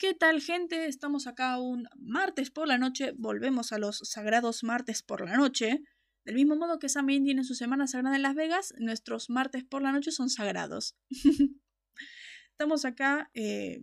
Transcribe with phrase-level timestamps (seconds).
[0.00, 0.86] ¿Qué tal gente?
[0.86, 5.82] Estamos acá un martes por la noche, volvemos a los sagrados martes por la noche.
[6.24, 9.82] Del mismo modo que Sam tiene su semana sagrada en Las Vegas, nuestros martes por
[9.82, 10.96] la noche son sagrados.
[12.52, 13.82] estamos acá, eh,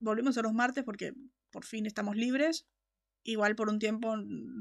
[0.00, 1.14] volvemos a los martes porque
[1.50, 2.66] por fin estamos libres.
[3.22, 4.16] Igual por un tiempo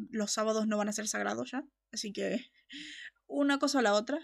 [0.09, 2.49] los sábados no van a ser sagrados ya, así que
[3.27, 4.19] una cosa o la otra.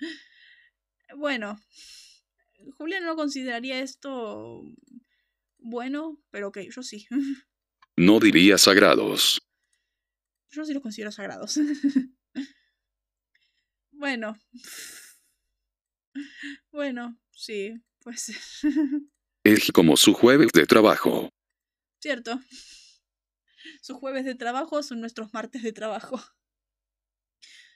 [1.16, 1.56] bueno,
[2.78, 4.64] Julián no consideraría esto
[5.68, 7.06] bueno, pero ok, yo sí.
[7.96, 9.40] No diría sagrados.
[10.50, 11.58] Yo sí los considero sagrados.
[13.90, 14.38] bueno.
[16.70, 18.32] Bueno, sí, pues.
[19.44, 21.28] Es como su jueves de trabajo.
[22.00, 22.40] Cierto.
[23.82, 26.20] Sus jueves de trabajo son nuestros martes de trabajo.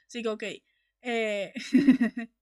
[0.06, 0.43] Así que ok.
[1.03, 1.53] Eh...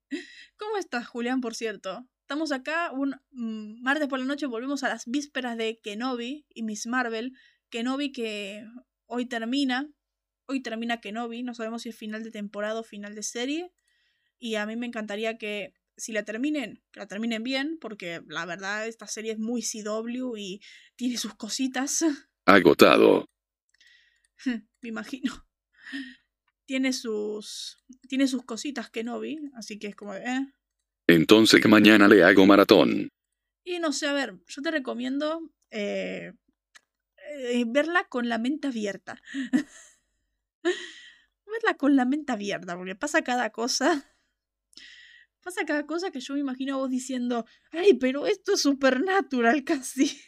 [0.57, 2.07] ¿Cómo estás, Julián, por cierto?
[2.31, 6.63] Estamos acá un mm, martes por la noche, volvemos a las vísperas de Kenobi y
[6.63, 7.33] Miss Marvel.
[7.69, 8.65] Kenobi que
[9.05, 9.91] hoy termina,
[10.45, 13.73] hoy termina Kenobi, no sabemos si es final de temporada o final de serie.
[14.39, 18.45] Y a mí me encantaría que si la terminen, que la terminen bien, porque la
[18.45, 20.61] verdad esta serie es muy CW y
[20.95, 22.05] tiene sus cositas.
[22.45, 23.25] Agotado.
[24.45, 25.45] me imagino.
[26.65, 30.47] Tiene sus, tiene sus cositas Kenobi, así que es como, eh,
[31.07, 33.09] entonces mañana le hago maratón.
[33.63, 36.33] Y no sé, a ver, yo te recomiendo eh,
[37.39, 39.21] eh, verla con la mente abierta.
[40.63, 44.15] verla con la mente abierta, porque pasa cada cosa.
[45.41, 49.63] Pasa cada cosa que yo me imagino a vos diciendo, ay, pero esto es supernatural
[49.63, 50.21] casi.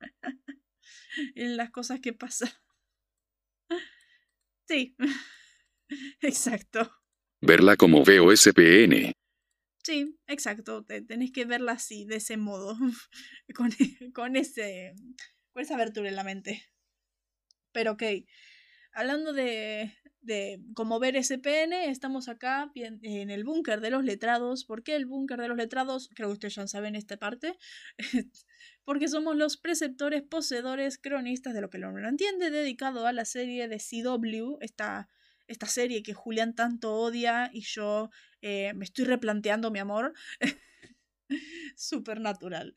[1.34, 2.50] en las cosas que pasan.
[4.66, 4.96] Sí,
[6.20, 6.90] exacto.
[7.40, 9.12] Verla como veo SPN.
[9.82, 10.84] Sí, exacto.
[10.84, 12.76] Tenés que verla así, de ese modo.
[13.54, 13.70] con,
[14.14, 14.94] con, ese,
[15.52, 16.62] con esa abertura en la mente.
[17.72, 18.02] Pero ok.
[18.92, 24.64] Hablando de, de cómo ver SPN, estamos acá en el búnker de los letrados.
[24.64, 26.10] ¿Por qué el búnker de los letrados?
[26.14, 27.56] Creo que ustedes ya saben esta parte.
[28.84, 33.12] Porque somos los preceptores, poseedores, cronistas de lo que el hombre no entiende, dedicado a
[33.12, 35.08] la serie de CW, esta
[35.50, 40.14] esta serie que Julián tanto odia y yo eh, me estoy replanteando mi amor.
[41.76, 42.76] Supernatural.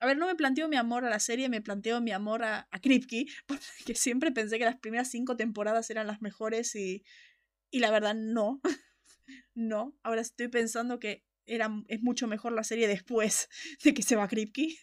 [0.00, 2.68] A ver, no me planteo mi amor a la serie, me planteo mi amor a,
[2.70, 7.04] a Kripke, porque siempre pensé que las primeras cinco temporadas eran las mejores y,
[7.70, 8.60] y la verdad no.
[9.54, 13.48] no, ahora estoy pensando que era, es mucho mejor la serie después
[13.84, 14.76] de que se va Kripke.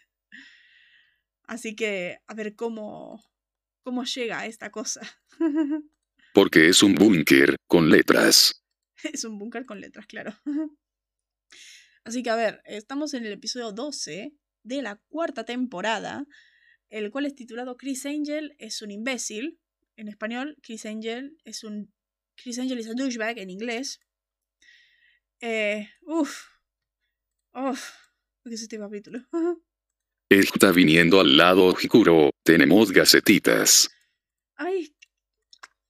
[1.43, 3.21] Así que a ver cómo,
[3.83, 5.01] cómo llega esta cosa.
[6.33, 8.63] Porque es un búnker con letras.
[9.03, 10.33] es un búnker con letras, claro.
[12.03, 14.33] Así que a ver, estamos en el episodio 12
[14.63, 16.25] de la cuarta temporada,
[16.89, 19.59] el cual es titulado Chris Angel es un imbécil.
[19.95, 21.93] En español, Chris Angel es un...
[22.35, 23.99] Chris Angel es un douchebag en inglés.
[25.41, 26.47] Eh, uf.
[27.53, 27.91] Uf.
[28.43, 29.19] ¿Qué es este capítulo?
[30.29, 32.31] Está viniendo al lado oscuro.
[32.43, 33.89] Tenemos gacetitas.
[34.55, 34.95] Ay,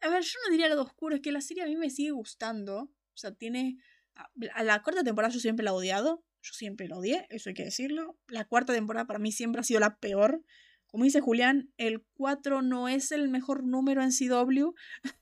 [0.02, 2.12] a ver, yo no diría lado oscuro, es que la serie a mí me sigue
[2.12, 2.82] gustando.
[2.82, 3.78] O sea, tiene.
[4.54, 6.24] A la cuarta temporada yo siempre la he odiado.
[6.42, 8.18] Yo siempre la odié, eso hay que decirlo.
[8.28, 10.44] La cuarta temporada para mí siempre ha sido la peor.
[10.88, 14.74] Como dice Julián, el 4 no es el mejor número en CW.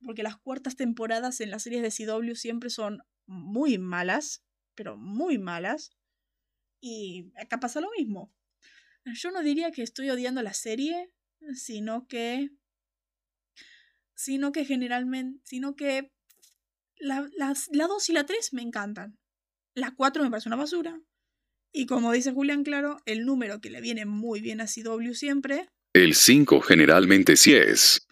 [0.00, 4.44] Porque las cuartas temporadas en las series de CW siempre son muy malas.
[4.76, 5.90] Pero muy malas.
[6.80, 8.32] Y acá pasa lo mismo.
[9.06, 11.12] Yo no diría que estoy odiando la serie,
[11.54, 12.50] sino que
[14.14, 16.12] sino que generalmente, sino que
[16.96, 19.18] la, las, la 2 y la 3 me encantan.
[19.74, 21.00] La 4 me parece una basura.
[21.72, 25.68] Y como dice Julián Claro, el número que le viene muy bien a CW siempre.
[25.92, 28.06] El 5 generalmente sí es.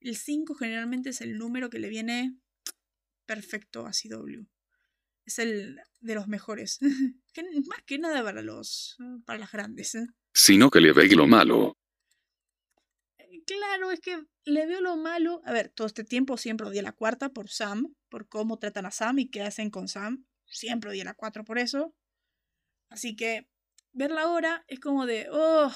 [0.00, 2.38] El 5 generalmente es el número que le viene
[3.26, 4.46] perfecto a CW.
[5.24, 6.78] Es el de los mejores.
[7.68, 8.96] Más que nada para los
[9.26, 9.94] para las grandes.
[9.94, 10.06] ¿eh?
[10.32, 11.77] Sino que le ve lo malo.
[13.46, 15.40] Claro, es que le veo lo malo.
[15.44, 18.90] A ver, todo este tiempo siempre odié la cuarta por Sam, por cómo tratan a
[18.90, 20.26] Sam y qué hacen con Sam.
[20.46, 21.94] Siempre odié la cuatro por eso.
[22.88, 23.48] Así que
[23.92, 25.70] verla ahora es como de, oh,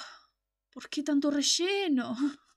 [0.70, 2.14] ¿por qué tanto relleno?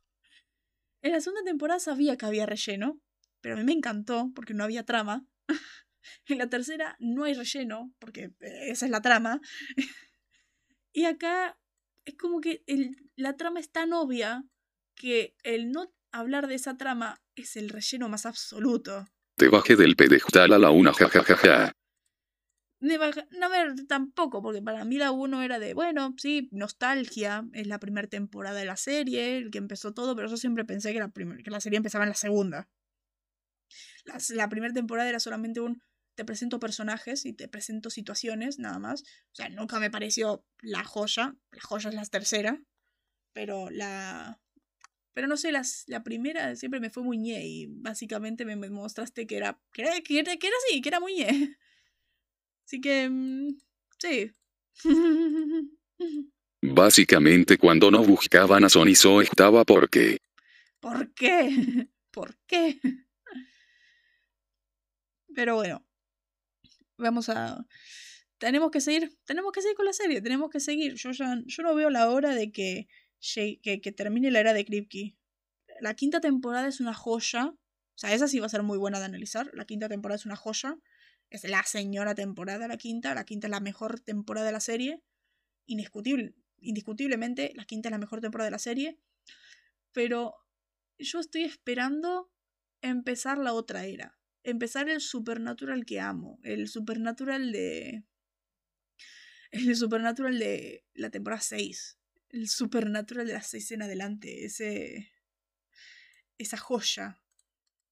[1.02, 3.00] En la segunda temporada sabía que había relleno,
[3.40, 5.24] pero a mí me encantó porque no había trama.
[6.28, 9.40] En la tercera no hay relleno, porque esa es la trama.
[10.94, 11.60] Y acá
[12.06, 14.46] es como que el, la trama es tan obvia
[14.96, 19.06] que el no hablar de esa trama es el relleno más absoluto.
[19.36, 21.74] Te bajé del pedestal a la una jajajaja.
[22.80, 27.80] No, ver, tampoco, porque para mí la 1 era de, bueno, sí, nostalgia, es la
[27.80, 31.12] primera temporada de la serie, el que empezó todo, pero yo siempre pensé que la,
[31.12, 32.70] que la serie empezaba en la segunda.
[34.04, 35.82] La, la primera temporada era solamente un,
[36.16, 39.02] te presento personajes y te presento situaciones, nada más.
[39.02, 42.62] O sea, nunca me pareció la joya, la joya es la tercera,
[43.34, 44.40] pero la...
[45.16, 49.26] Pero no sé, las, la primera siempre me fue muy ñe y básicamente me, mostraste
[49.26, 51.58] que era, que era, que era, que era así, que era muy ñe.
[52.66, 53.58] Así que, mm,
[53.98, 54.32] sí.
[56.62, 60.20] Básicamente cuando no buscaban a Sonizo estaba porque...
[60.82, 61.88] ¿Por qué?
[62.12, 62.78] ¿Por qué?
[65.34, 65.88] Pero bueno,
[66.98, 67.66] vamos a...
[68.38, 70.96] Tenemos que seguir, tenemos que seguir con la serie, tenemos que seguir.
[70.96, 72.90] Yo ya, yo no veo la hora de que,
[73.20, 75.18] que, termine la era de Kripke.
[75.82, 77.48] La quinta temporada es una joya.
[77.48, 79.50] O sea, esa sí va a ser muy buena de analizar.
[79.54, 80.78] La quinta temporada es una joya.
[81.30, 83.14] Es la señora temporada, la quinta.
[83.14, 85.02] La quinta es la mejor temporada de la serie.
[85.66, 89.00] Indiscutible, indiscutiblemente, la quinta es la mejor temporada de la serie.
[89.92, 90.36] Pero
[91.00, 92.32] yo estoy esperando
[92.82, 94.18] empezar la otra era.
[94.44, 96.40] Empezar el supernatural que amo.
[96.44, 98.06] El supernatural de.
[99.52, 101.98] El supernatural de la temporada 6.
[102.36, 104.44] El supernatural de las 6 en adelante.
[104.44, 105.10] Ese.
[106.38, 107.24] Esa joya.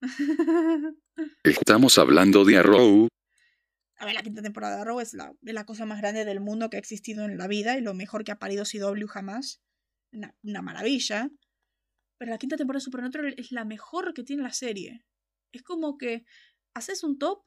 [1.45, 3.07] Estamos hablando de Arrow,
[3.95, 6.69] a ver, la quinta temporada de Arrow es la, la cosa más grande del mundo
[6.69, 9.61] que ha existido en la vida y lo mejor que ha parido CW jamás.
[10.11, 11.31] Una, una maravilla.
[12.17, 15.05] Pero la quinta temporada de Supernatural es la mejor que tiene la serie.
[15.53, 16.25] Es como que
[16.73, 17.45] haces un top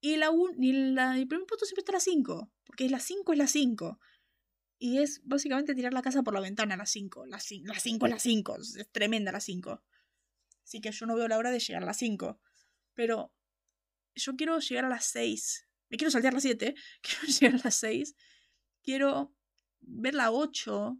[0.00, 2.50] y, la un, y la, el primer punto siempre está la 5.
[2.64, 3.98] Porque la 5 es la 5.
[4.78, 7.26] Y es básicamente tirar la casa por la ventana la 5.
[7.26, 8.56] La 5 es la 5.
[8.78, 9.82] Es tremenda la 5.
[10.62, 12.40] Así que yo no veo la hora de llegar a la 5.
[12.94, 13.32] Pero
[14.14, 17.76] yo quiero llegar a las 6 me quiero saltear las 7, quiero llegar a las
[17.76, 18.16] 6,
[18.82, 19.32] quiero
[19.80, 20.98] ver la 8,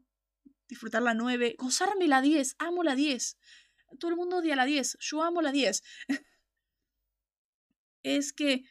[0.68, 3.36] disfrutar la 9, gozarme la 10, amo la 10.
[3.98, 5.82] Todo el mundo odia la 10, yo amo la 10.
[8.04, 8.62] es que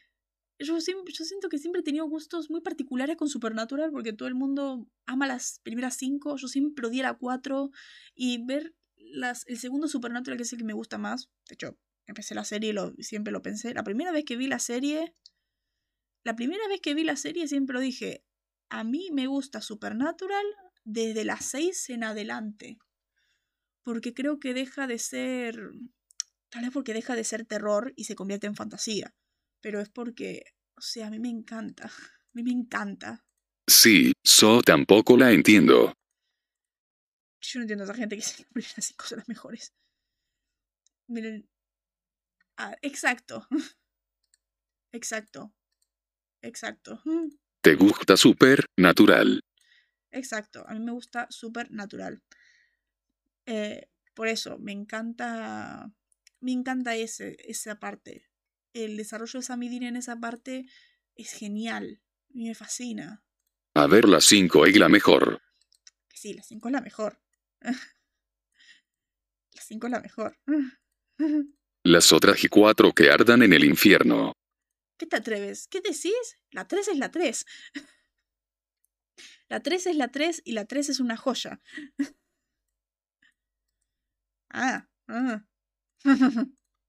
[0.58, 4.88] yo, siento que siempre he tenido gustos muy particulares con Supernatural porque todo el mundo
[5.06, 7.70] ama las primeras 5, yo siempre odié la 4
[8.14, 11.78] y ver las, el segundo Supernatural que es el que me gusta más, de hecho
[12.06, 15.14] empecé la serie y lo, siempre lo pensé, la primera vez que vi la serie
[16.24, 18.24] la primera vez que vi la serie siempre lo dije,
[18.70, 20.44] a mí me gusta Supernatural
[20.82, 22.78] desde las 6 en adelante.
[23.82, 25.70] Porque creo que deja de ser...
[26.48, 29.14] Tal vez porque deja de ser terror y se convierte en fantasía.
[29.64, 30.44] Pero es porque,
[30.76, 31.86] o sea, a mí me encanta.
[31.86, 33.24] A mí me encanta.
[33.66, 35.94] Sí, yo tampoco la entiendo.
[37.40, 39.72] Yo no entiendo a esa gente que se las así cosas las mejores.
[41.06, 41.48] Miren.
[42.58, 43.48] Ah, exacto.
[44.92, 45.54] Exacto.
[46.42, 47.02] Exacto.
[47.62, 49.40] ¿Te gusta súper natural?
[50.10, 52.22] Exacto, a mí me gusta súper natural.
[53.46, 55.90] Eh, por eso, me encanta.
[56.40, 58.28] Me encanta ese, esa parte.
[58.74, 60.66] El desarrollo de Samidin en esa parte
[61.14, 62.02] es genial.
[62.30, 63.24] Me fascina.
[63.74, 65.40] A ver, la 5 es la mejor.
[66.12, 67.20] Sí, la 5 es la mejor.
[67.60, 67.72] la
[69.62, 70.38] 5 es la mejor.
[71.86, 74.32] Las otras y cuatro que ardan en el infierno.
[74.96, 75.68] ¿Qué te atreves?
[75.68, 76.38] ¿Qué decís?
[76.50, 77.46] La 3 es la 3.
[79.50, 81.60] La 3 es la 3 y la 3 es una joya.
[84.48, 84.88] Ah.
[85.06, 85.44] ah.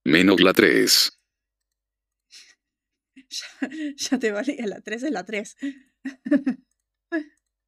[0.05, 1.19] Menos la 3.
[3.29, 5.58] Ya, ya, te valía, la 3 es la 3.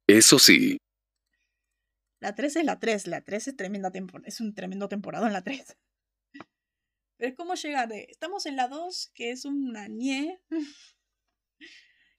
[0.06, 0.78] Eso sí.
[2.20, 5.32] La 3 es la 3, la 3 es tremenda temporada, es un tremendo temporada en
[5.32, 5.76] la 3.
[7.18, 8.06] Pero es como llegar de.
[8.08, 10.40] Estamos en la 2, que es una ñe.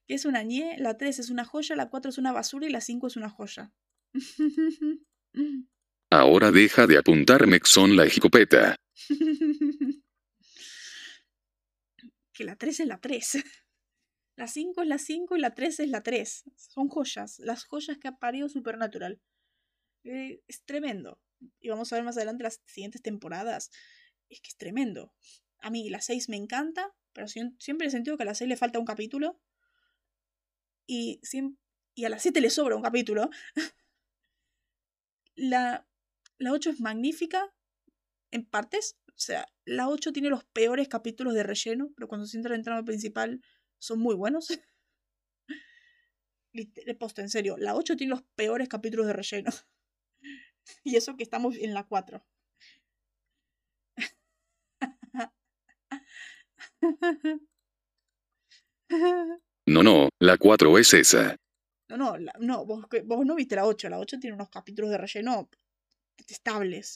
[0.06, 0.78] Que es una ñe.
[0.78, 1.76] La 3 es una joya.
[1.76, 2.68] La 4 es una basura.
[2.68, 3.72] Y la 5 es una joya.
[6.12, 8.76] Ahora deja de apuntarme son la escopeta.
[12.40, 13.34] que la 3 es la 3.
[14.38, 16.44] La 5 es la 5 y la 3 es la 3.
[16.56, 17.40] Son joyas.
[17.40, 19.20] Las joyas que ha parido Supernatural.
[20.06, 21.20] Eh, es tremendo.
[21.60, 23.70] Y vamos a ver más adelante las siguientes temporadas
[24.30, 25.14] es que es tremendo.
[25.58, 28.56] A mí la 6 me encanta, pero siempre he sentido que a la 6 le
[28.56, 29.42] falta un capítulo.
[30.88, 31.20] Y,
[31.94, 33.30] y a la 7 le sobra un capítulo.
[35.36, 35.86] la,
[36.38, 37.54] la 8 es magnífica
[38.32, 38.98] en partes.
[39.20, 42.60] O sea, la 8 tiene los peores capítulos de relleno, pero cuando se entra en
[42.62, 43.42] el tramo principal
[43.78, 44.48] son muy buenos.
[46.54, 49.52] Le posto en serio, la 8 tiene los peores capítulos de relleno.
[50.86, 52.26] y eso que estamos en la 4.
[59.68, 61.36] No, no, la 4 es esa.
[61.90, 63.90] No, no, la- no vos, vos no viste la 8.
[63.90, 65.50] La 8 tiene unos capítulos de relleno
[66.18, 66.96] detestables.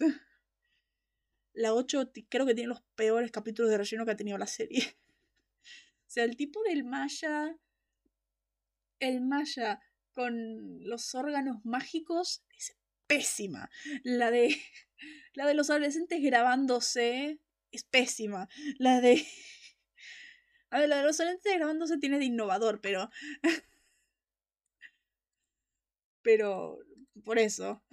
[1.54, 4.48] La 8 ti- creo que tiene los peores capítulos de relleno que ha tenido la
[4.48, 4.84] serie.
[6.06, 7.58] O sea, el tipo del Maya.
[9.00, 9.80] El Maya
[10.12, 13.70] con los órganos mágicos es pésima.
[14.04, 14.56] La de.
[15.34, 17.40] La de los adolescentes grabándose
[17.72, 18.48] es pésima.
[18.78, 19.26] La de.
[20.70, 23.10] A ver, la de los adolescentes grabándose tiene de innovador, pero.
[26.22, 26.78] Pero.
[27.24, 27.84] Por eso.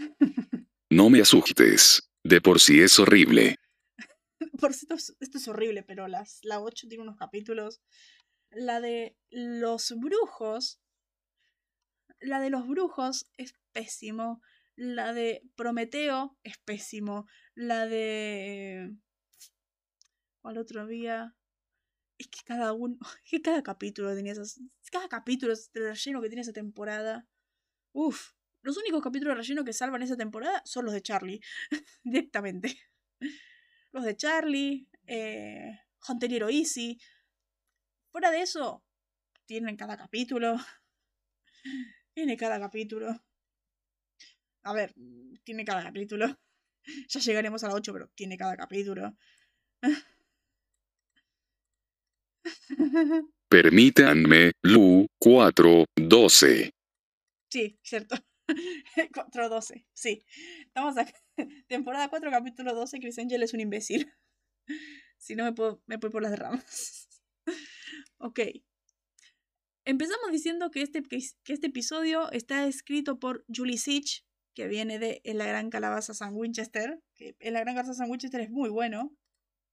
[0.91, 2.10] No me asustes.
[2.25, 3.57] De por sí es horrible.
[4.61, 7.81] Por cierto, es- esto es horrible, pero las, la 8 tiene unos capítulos.
[8.51, 10.81] La de los brujos.
[12.21, 14.43] La de los brujos es pésimo.
[14.77, 17.27] La de Prometeo es pésimo.
[17.55, 18.95] La de.
[20.43, 21.37] ¿Cuál otro había?
[22.19, 22.99] Es que cada uno.
[23.25, 24.61] Es que cada capítulo tenía esas.
[24.91, 27.27] Cada capítulo es de relleno que tiene esa temporada.
[27.93, 28.33] Uf.
[28.63, 31.41] Los únicos capítulos de relleno que salvan esa temporada son los de Charlie.
[32.05, 32.79] Directamente.
[33.93, 34.89] Los de Charlie.
[35.07, 36.99] Eh, Hunter Hero Easy.
[38.13, 38.85] Fuera de eso.
[39.47, 40.57] Tienen cada capítulo.
[42.15, 43.25] Tiene cada capítulo.
[44.63, 44.95] A ver,
[45.45, 46.27] tiene cada capítulo.
[47.09, 49.15] Ya llegaremos a la 8, pero tiene cada capítulo.
[53.49, 56.71] Permítanme, Lu, 4, 12.
[57.51, 58.17] Sí, cierto.
[59.13, 60.25] 4.12, sí.
[60.67, 61.13] Estamos acá.
[61.69, 63.01] Temporada 4, capítulo 12.
[63.01, 64.13] Chris Angel es un imbécil.
[65.19, 67.07] Si no, me, puedo, me voy por las ramas.
[68.17, 68.41] ok.
[69.85, 75.21] Empezamos diciendo que este, que este episodio está escrito por Julie Sitch, que viene de
[75.25, 77.03] En la Gran Calabaza San Winchester.
[77.17, 79.15] Que En la Gran Calabaza San Winchester es muy bueno.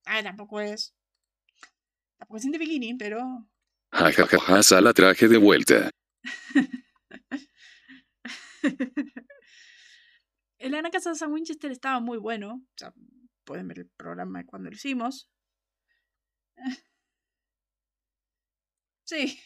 [0.06, 0.94] Ah, tampoco es.
[2.18, 3.48] Tampoco es the beginning, pero.
[3.92, 5.90] Ja ja ja ja, Sala traje de vuelta.
[10.60, 12.56] En la Gran Casa de San Winchester estaba muy bueno.
[12.56, 12.92] O sea,
[13.44, 15.30] pueden ver el programa cuando lo hicimos.
[19.10, 19.40] Sí.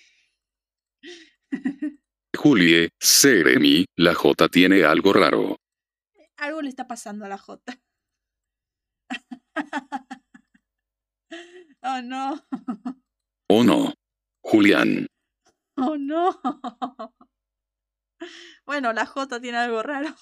[2.35, 5.57] Julie, Seremi, la J tiene algo raro.
[6.37, 7.61] Algo le está pasando a la J.
[11.83, 12.39] Oh no.
[13.49, 13.93] ¿O no?
[14.43, 15.07] Julián,
[15.77, 16.39] Oh no.
[18.65, 20.15] Bueno, la J tiene algo raro.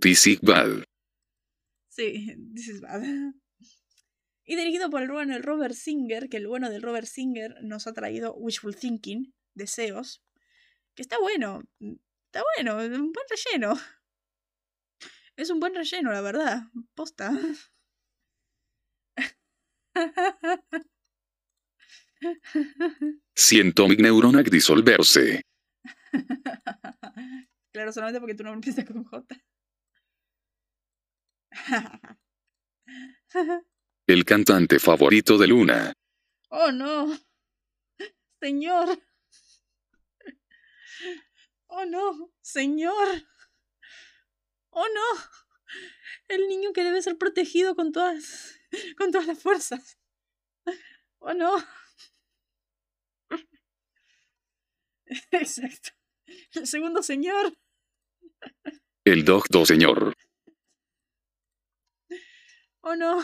[0.00, 0.84] Tisig Bad.
[1.88, 3.02] Sí, this is bad.
[4.44, 7.86] Y dirigido por el bueno del Robert Singer, que el bueno del Robert Singer nos
[7.86, 10.24] ha traído Wishful Thinking, Deseos,
[10.94, 13.74] que está bueno, está bueno, un buen relleno.
[15.36, 17.32] Es un buen relleno, la verdad, posta.
[23.34, 25.42] Siento mi neurona disolverse.
[27.72, 29.36] claro, solamente porque tu nombre empieza con J.
[34.06, 35.92] El cantante favorito de Luna.
[36.50, 37.18] oh no.
[38.40, 38.98] Señor.
[41.68, 43.08] Oh no, señor.
[44.70, 45.20] Oh no.
[46.28, 48.59] El niño que debe ser protegido con todas
[48.96, 49.98] con todas las fuerzas.
[51.22, 51.54] Oh no.
[55.32, 55.90] Exacto.
[56.54, 57.52] El segundo señor.
[59.04, 60.14] El doctor señor.
[62.80, 63.22] Oh no.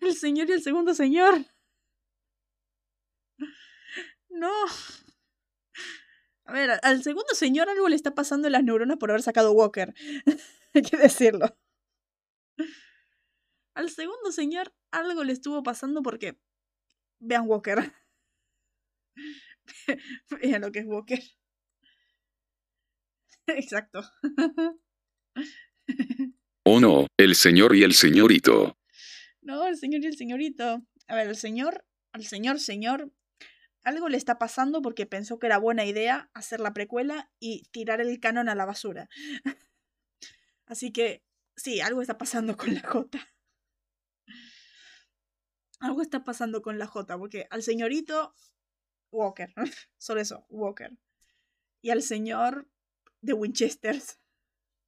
[0.00, 1.46] El señor y el segundo señor.
[4.28, 4.52] No.
[6.44, 9.52] A ver, al segundo señor algo le está pasando en las neuronas por haber sacado
[9.52, 9.94] Walker.
[10.74, 11.56] Hay que decirlo.
[13.80, 16.38] Al segundo señor algo le estuvo pasando porque.
[17.18, 17.78] Vean Walker.
[20.42, 21.18] Vean lo que es Walker.
[23.46, 24.02] Exacto.
[26.64, 27.06] ¿O no?
[27.16, 28.76] El señor y el señorito.
[29.40, 30.86] No, el señor y el señorito.
[31.08, 33.10] A ver, el señor, al señor, señor,
[33.82, 38.02] algo le está pasando porque pensó que era buena idea hacer la precuela y tirar
[38.02, 39.08] el canon a la basura.
[40.66, 41.24] Así que,
[41.56, 43.26] sí, algo está pasando con la J.
[45.80, 48.34] Algo está pasando con la J, porque al señorito,
[49.10, 49.52] Walker.
[49.98, 50.96] Solo eso, Walker.
[51.82, 52.70] Y al señor,
[53.22, 54.20] de Winchesters.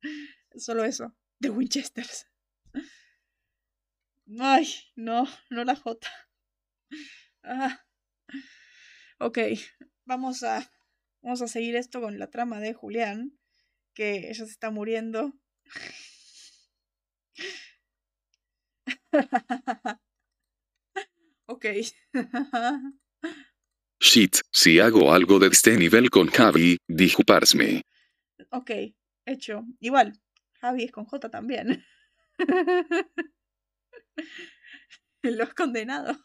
[0.56, 2.26] Solo eso, de Winchesters.
[4.38, 6.08] Ay, no, no la J.
[7.42, 7.84] Ah.
[9.18, 9.38] Ok,
[10.04, 10.70] vamos a,
[11.22, 13.38] vamos a seguir esto con la trama de Julián,
[13.94, 15.32] que ella se está muriendo.
[21.52, 21.66] Ok.
[24.00, 27.82] Shit, si hago algo de este nivel con Javi, dijo Parsme.
[28.50, 28.70] ok,
[29.26, 29.64] hecho.
[29.80, 30.12] Igual,
[30.60, 31.84] Javi es con J también.
[35.22, 36.18] Lo has condenado.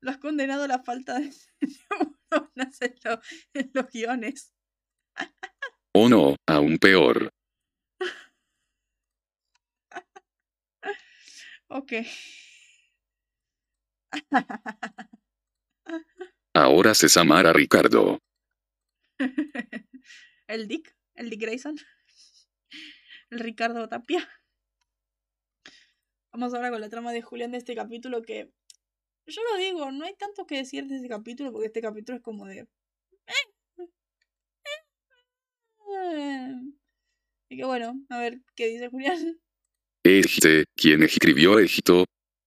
[0.00, 1.34] Lo has condenado a la falta de en,
[3.04, 3.20] lo-
[3.54, 4.52] en los guiones.
[5.94, 7.30] O no, aún peor.
[11.74, 11.92] Ok.
[16.52, 18.18] Ahora se amar a Ricardo.
[20.48, 21.76] el Dick, el Dick Grayson.
[23.30, 24.28] El Ricardo Tapia.
[26.30, 28.52] Vamos ahora con la trama de Julián de este capítulo que...
[29.24, 32.22] Yo lo digo, no hay tanto que decir de este capítulo porque este capítulo es
[32.22, 32.58] como de...
[32.58, 33.46] eh,
[35.96, 36.54] eh.
[37.48, 39.40] Y que bueno, a ver qué dice Julián.
[40.04, 42.04] Este, quien escribió Egipto.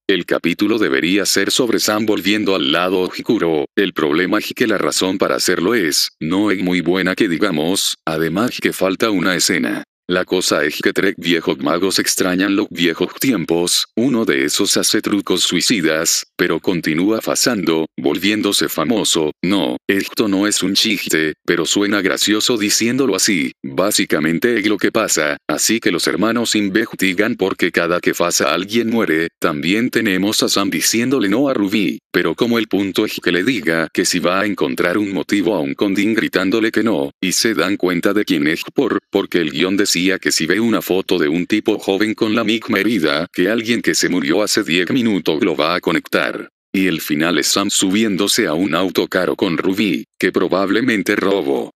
[0.08, 3.64] El capítulo debería ser sobre Sam volviendo al lado oscuro.
[3.74, 7.96] El problema es que la razón para hacerlo es, no es muy buena que digamos,
[8.04, 9.84] además que falta una escena.
[10.08, 15.02] La cosa es que tres viejos magos extrañan los viejos tiempos, uno de esos hace
[15.02, 19.32] trucos suicidas, pero continúa pasando, volviéndose famoso.
[19.42, 23.50] No, esto no es un chiste, pero suena gracioso diciéndolo así.
[23.64, 28.90] Básicamente es lo que pasa, así que los hermanos investigan porque cada que pasa alguien
[28.90, 33.32] muere, también tenemos a Sam diciéndole no a Ruby, pero como el punto es que
[33.32, 37.10] le diga que si va a encontrar un motivo a un Condin gritándole que no,
[37.20, 40.60] y se dan cuenta de quién es por, porque el guion decía que si ve
[40.60, 44.42] una foto de un tipo joven con la misma herida que alguien que se murió
[44.42, 46.50] hace 10 minutos lo va a conectar.
[46.70, 51.70] Y el final es Sam subiéndose a un auto caro con Ruby, que probablemente robó.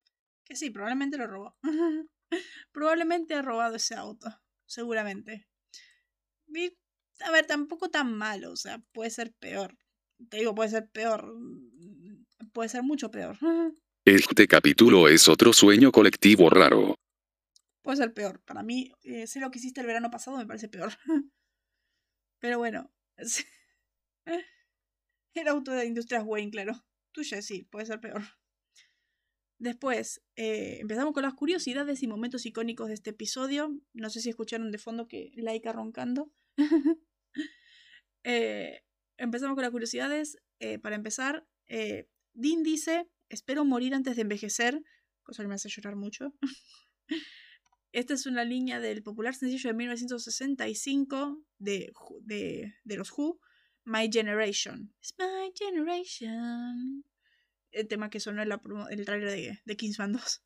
[0.45, 1.57] Que sí, probablemente lo robó.
[2.73, 4.29] probablemente ha robado ese auto.
[4.67, 5.47] Seguramente.
[6.49, 6.77] Y,
[7.21, 8.53] a ver, tampoco tan malo.
[8.53, 9.79] O sea, puede ser peor.
[10.29, 11.25] Te digo, puede ser peor.
[12.53, 13.39] Puede ser mucho peor.
[14.07, 16.97] Este capítulo es otro sueño colectivo raro.
[17.83, 18.43] Puede ser peor.
[18.45, 20.93] Para mí, eh, sé lo que hiciste el verano pasado, me parece peor.
[22.39, 22.91] Pero bueno.
[25.35, 26.85] El auto de Industrias Wayne, claro.
[27.13, 28.23] Tuyo sí, puede ser peor.
[29.59, 33.79] Después, eh, empezamos con las curiosidades y momentos icónicos de este episodio.
[33.93, 36.33] No sé si escucharon de fondo que Laika roncando.
[38.23, 38.85] Eh,
[39.17, 40.37] empezamos con las curiosidades.
[40.83, 44.83] Para empezar, Dean dice, espero morir antes de envejecer,
[45.23, 46.35] cosa que me hace llorar mucho.
[47.93, 53.41] Esta es una línea del popular sencillo de 1965 de, de, de los Who,
[53.85, 54.95] My Generation.
[55.01, 57.05] It's my generation.
[57.73, 60.43] El tema que sonó en la el trailer de, de Kingsman 2.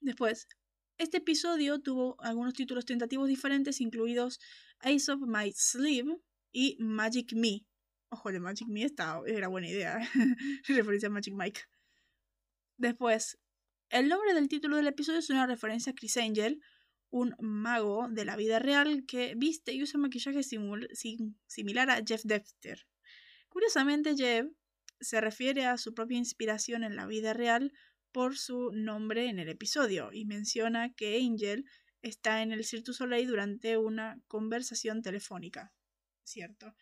[0.00, 0.48] Después,
[0.96, 4.40] este episodio tuvo algunos títulos tentativos diferentes, incluidos
[4.80, 6.16] Ace of My Sleeve
[6.50, 7.64] y Magic Me.
[8.10, 9.98] Ojo, de Magic Me está, era buena idea.
[10.66, 11.60] referencia a Magic Mike.
[12.76, 13.38] Después,
[13.90, 16.60] el nombre del título del episodio es una referencia a Chris Angel,
[17.10, 22.86] un mago de la vida real que viste y usa maquillaje similar a Jeff Dexter.
[23.48, 24.46] Curiosamente, Jeff
[25.00, 27.72] se refiere a su propia inspiración en la vida real
[28.12, 31.64] por su nombre en el episodio y menciona que Angel
[32.02, 35.72] está en el Cirque du Soleil durante una conversación telefónica.
[36.24, 36.74] Cierto.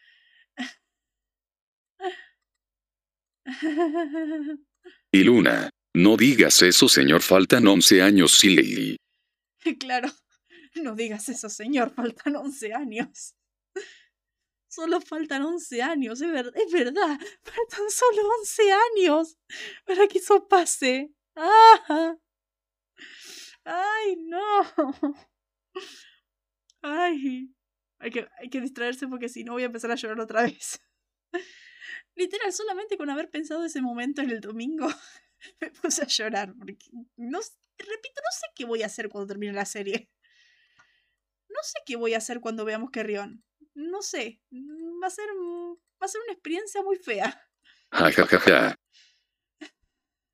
[5.12, 5.70] Y Luna.
[5.96, 8.98] No digas eso señor faltan 11 años sí.
[9.80, 10.08] claro,
[10.74, 13.34] no digas eso, señor, faltan 11 años.
[14.68, 19.38] Solo faltan 11 años, es, es verdad, faltan solo 11 años
[19.86, 21.14] para que eso pase.
[21.34, 22.14] ¡Ah!
[23.64, 25.16] ¡Ay, no!
[26.82, 27.54] ¡Ay!
[28.00, 30.78] Hay que, hay que distraerse porque si no voy a empezar a llorar otra vez.
[32.14, 34.88] Literal, solamente con haber pensado ese momento en el domingo,
[35.60, 36.54] me puse a llorar.
[36.56, 37.40] Porque no,
[37.78, 40.10] repito, no sé qué voy a hacer cuando termine la serie.
[41.48, 43.44] No sé qué voy a hacer cuando veamos Carrión.
[43.74, 44.40] No sé.
[44.50, 47.48] Mm, Va a ser, mm, va a ser una experiencia muy fea.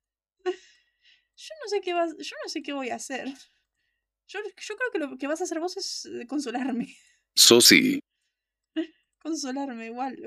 [1.35, 3.27] Yo no sé qué vas, yo no sé qué voy a hacer.
[4.27, 6.95] Yo, yo creo que lo que vas a hacer vos es eh, consolarme.
[7.35, 7.99] So sí.
[9.19, 10.17] Consolarme igual.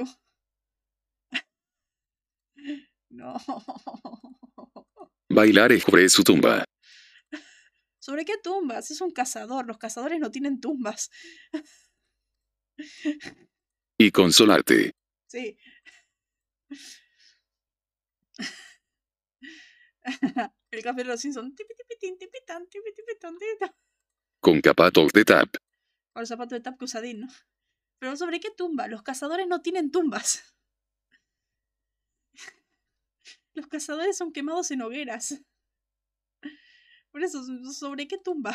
[3.08, 3.36] No.
[5.28, 6.64] Bailar sobre su tumba.
[7.98, 8.90] ¿Sobre qué tumbas?
[8.90, 9.66] Es un cazador.
[9.66, 11.10] Los cazadores no tienen tumbas.
[13.98, 14.92] Y consolarte.
[15.26, 15.58] Sí.
[20.70, 21.54] El café de los Simpsons.
[24.40, 25.56] Con zapatos de tap.
[26.12, 27.28] Con zapatos de tap que usa Dean, ¿no?
[27.98, 28.86] Pero ¿sobre qué tumba?
[28.86, 30.55] Los cazadores no tienen tumbas.
[33.56, 35.42] Los cazadores son quemados en hogueras.
[37.10, 37.42] Por eso,
[37.72, 38.52] ¿sobre qué tumba?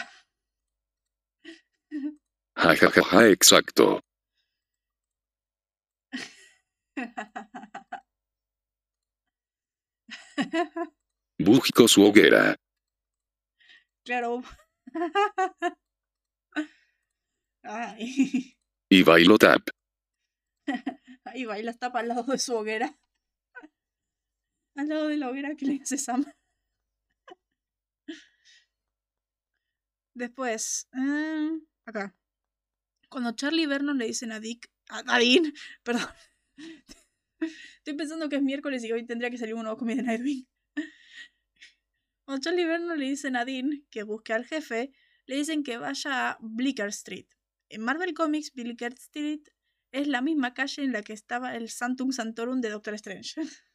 [2.56, 4.00] Ja, ja, ja, ja, exacto.
[11.40, 12.56] Busco su hoguera.
[14.06, 14.44] claro.
[17.64, 18.56] Ay.
[18.90, 19.62] Y bailo tap.
[21.26, 22.96] Ahí baila, tapa al lado de su hoguera.
[24.76, 26.26] Al lado de la hoguera que le hace Sam.
[30.14, 32.16] Después, mm, acá.
[33.10, 35.04] Cuando Charlie y Vernon le dicen a Dick, a
[35.84, 36.08] perdón.
[37.78, 40.48] Estoy pensando que es miércoles y hoy tendría que salir un nuevo comida de Nightwing.
[42.24, 44.92] Cuando Charlie y Vernon le dicen a Dean que busque al jefe,
[45.26, 47.28] le dicen que vaya a Bleecker Street.
[47.70, 49.42] En Marvel Comics, Bleecker Street
[49.92, 53.42] es la misma calle en la que estaba el Santum Santorum de Doctor Strange.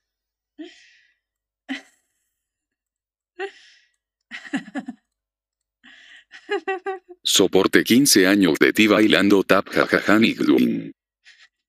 [7.23, 10.93] Soporte 15 años de ti bailando tap jajaja Nigdum.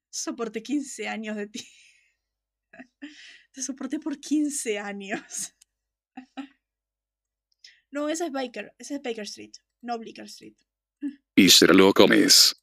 [0.10, 1.67] Soporté 15 años de ti.
[3.52, 5.54] Te soporté por 15 años.
[7.89, 8.76] No, esa es Baker.
[8.78, 9.54] Esa es Baker Street.
[9.82, 10.58] No Bleecker Street.
[11.36, 12.62] Y Sherlock Holmes.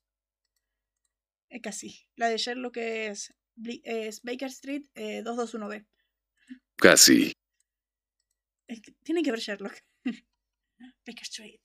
[1.48, 2.06] Es casi.
[2.16, 3.34] La de Sherlock es,
[3.84, 5.86] es Baker Street eh, 221B.
[6.76, 7.32] Casi.
[9.02, 9.74] Tiene que ver Sherlock.
[11.06, 11.60] Baker Street.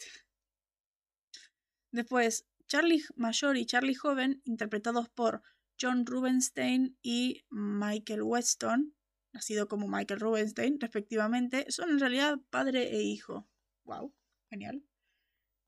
[1.91, 5.41] Después, Charlie Mayor y Charlie Joven, interpretados por
[5.81, 8.95] John Rubenstein y Michael Weston,
[9.33, 13.49] nacido como Michael Rubenstein, respectivamente, son en realidad padre e hijo.
[13.85, 14.13] Wow,
[14.49, 14.83] genial.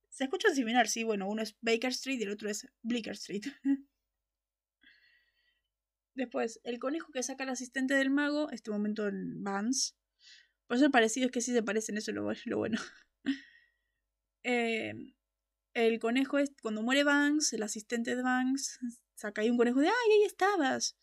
[0.10, 3.43] Se escucha similar, sí, bueno, uno es Baker Street y el otro es Bleecker Street.
[6.13, 9.93] Después, el conejo que saca al asistente del mago, este momento en Vance.
[10.67, 12.80] Por eso parecido es que sí se parecen, eso es lo, lo bueno.
[14.43, 14.93] Eh,
[15.76, 18.80] el conejo es, cuando muere Banks, el asistente de Banks,
[19.13, 20.97] saca ahí un conejo de, ¡ay, ahí estabas!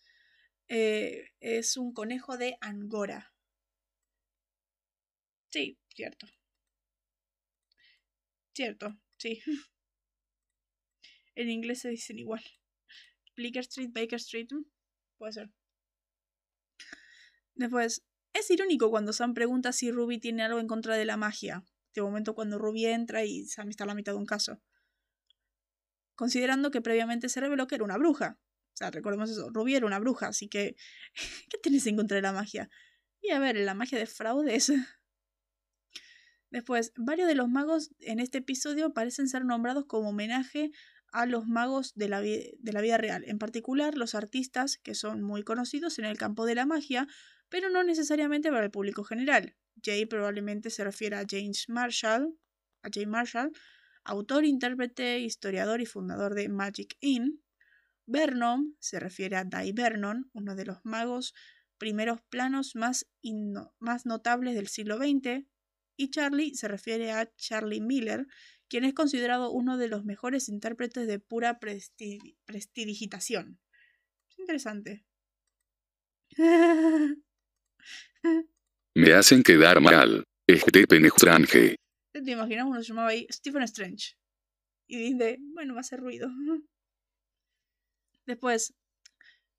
[0.67, 3.33] Eh, es un conejo de Angora.
[5.51, 6.27] Sí, cierto.
[8.53, 9.41] Cierto, sí.
[11.35, 12.43] En inglés se dicen igual.
[13.35, 14.65] Bleecker Street, Baker Street, mm,
[15.19, 15.51] puede ser.
[17.53, 18.03] Después,
[18.33, 21.63] es irónico cuando Sam pregunta si Ruby tiene algo en contra de la magia.
[21.87, 24.61] Este momento cuando Ruby entra y Sam está a la mitad de un caso.
[26.15, 28.39] Considerando que previamente se reveló que era una bruja.
[28.73, 30.75] O sea, recordemos eso, Ruby era una bruja, así que...
[31.49, 32.69] ¿Qué tienes en contra de la magia?
[33.21, 34.71] Y a ver, la magia de fraudes.
[36.51, 40.71] Después, varios de los magos en este episodio parecen ser nombrados como homenaje
[41.11, 45.21] a los magos de la, de la vida real, en particular los artistas que son
[45.21, 47.07] muy conocidos en el campo de la magia,
[47.49, 49.55] pero no necesariamente para el público general.
[49.83, 52.37] Jay probablemente se refiere a James Marshall,
[52.83, 53.51] a Jay Marshall,
[54.03, 57.43] autor, intérprete, historiador y fundador de Magic Inn.
[58.05, 61.33] Vernon se refiere a Dai Vernon, uno de los magos
[61.77, 63.07] primeros planos más,
[63.79, 65.45] más notables del siglo XX.
[65.99, 68.25] Y Charlie se refiere a Charlie Miller,
[68.69, 73.59] quien es considerado uno de los mejores intérpretes de pura presti- prestidigitación.
[74.29, 75.05] Es interesante.
[78.95, 80.23] Me hacen quedar mal.
[80.47, 81.75] Este penetrange.
[82.13, 84.13] ¿Te imaginas uno se llamaba ahí Stephen Strange?
[84.87, 86.29] Y dice, bueno, va a hacer ruido.
[88.25, 88.73] Después,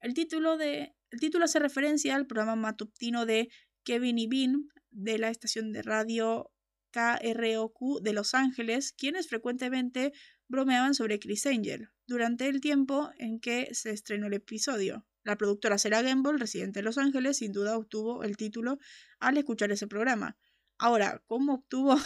[0.00, 3.50] el título, de, el título hace referencia al programa matutino de
[3.84, 6.50] Kevin y Bean de la estación de radio
[6.90, 10.12] KROQ de Los Ángeles, quienes frecuentemente
[10.48, 15.06] bromeaban sobre Chris Angel durante el tiempo en que se estrenó el episodio.
[15.22, 18.78] La productora Sarah Gamble, residente de Los Ángeles, sin duda obtuvo el título
[19.20, 20.36] al escuchar ese programa.
[20.78, 21.96] Ahora, ¿cómo obtuvo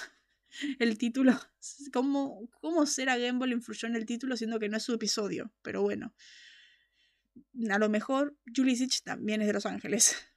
[0.79, 1.41] el título?
[1.93, 5.53] ¿Cómo, cómo Sarah Gamble influyó en el título siendo que no es su episodio?
[5.63, 6.15] Pero bueno.
[7.71, 10.15] A lo mejor Julie Sitch también es de Los Ángeles.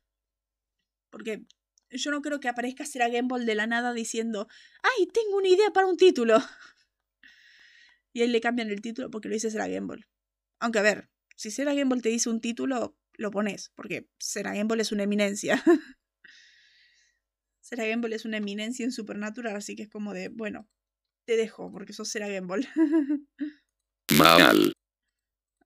[1.10, 1.46] Porque
[1.90, 4.48] yo no creo que aparezca Sarah Gamble de la nada diciendo,
[4.84, 6.38] ¡ay, tengo una idea para un título!
[8.14, 10.08] Y ahí le cambian el título porque lo dice Sarah Gamble.
[10.60, 14.82] Aunque a ver, si Sarah Gamble te dice un título, lo pones, porque Sarah Gamble
[14.82, 15.64] es una eminencia.
[17.62, 20.68] Sarah Gamble es una eminencia en Supernatural, así que es como de, bueno,
[21.26, 22.68] te dejo porque sos Sarah Gamble.
[24.18, 24.74] Mal.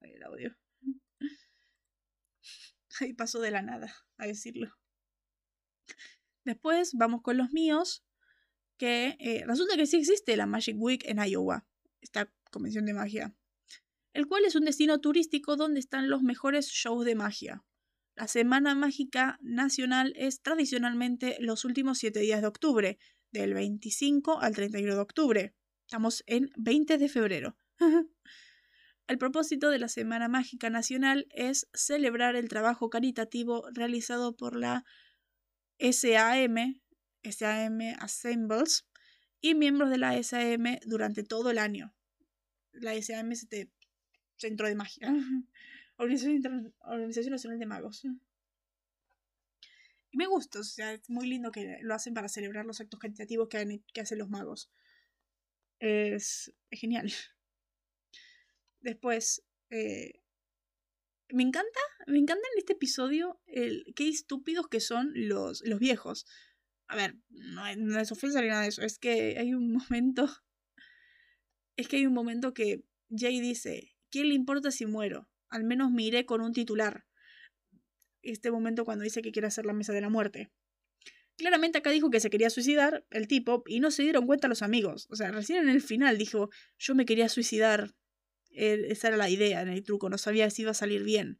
[0.01, 0.57] El audio.
[2.99, 4.80] Ahí pasó de la nada a decirlo.
[6.43, 8.03] Después vamos con los míos,
[8.77, 11.67] que eh, resulta que sí existe la Magic Week en Iowa.
[12.01, 13.35] esta convención de magia,
[14.13, 17.63] el cual es un destino turístico donde están los mejores shows de magia.
[18.15, 22.99] La Semana Mágica Nacional es tradicionalmente los últimos siete días de octubre,
[23.31, 25.55] del 25 al 31 de octubre.
[25.85, 27.57] Estamos en 20 de febrero.
[29.07, 34.85] el propósito de la Semana Mágica Nacional es celebrar el trabajo caritativo realizado por la
[35.81, 36.79] SAM,
[37.23, 38.87] SAM Assembles,
[39.41, 41.93] y miembros de la SAM durante todo el año.
[42.71, 43.71] La SAM es este
[44.37, 45.07] centro de magia.
[45.97, 48.03] Organización, Organización Nacional de Magos.
[50.11, 52.99] Y me gusta, o sea, es muy lindo que lo hacen para celebrar los actos
[52.99, 54.71] caritativos que, que hacen los magos.
[55.79, 57.11] Es, genial.
[58.81, 60.20] Después, eh,
[61.33, 66.25] me encanta, me encanta en este episodio el qué estúpidos que son los, los viejos.
[66.87, 70.29] A ver, no, no es ofensa ni nada de eso, es que hay un momento,
[71.75, 75.29] es que hay un momento que Jay dice, ¿quién le importa si muero?
[75.49, 77.05] Al menos me iré con un titular
[78.21, 80.51] este momento cuando dice que quiere hacer la mesa de la muerte.
[81.37, 84.61] Claramente acá dijo que se quería suicidar el tipo y no se dieron cuenta los
[84.61, 85.07] amigos.
[85.09, 87.95] O sea, recién en el final dijo, yo me quería suicidar.
[88.53, 91.39] Esa era la idea en el truco, no sabía si iba a salir bien.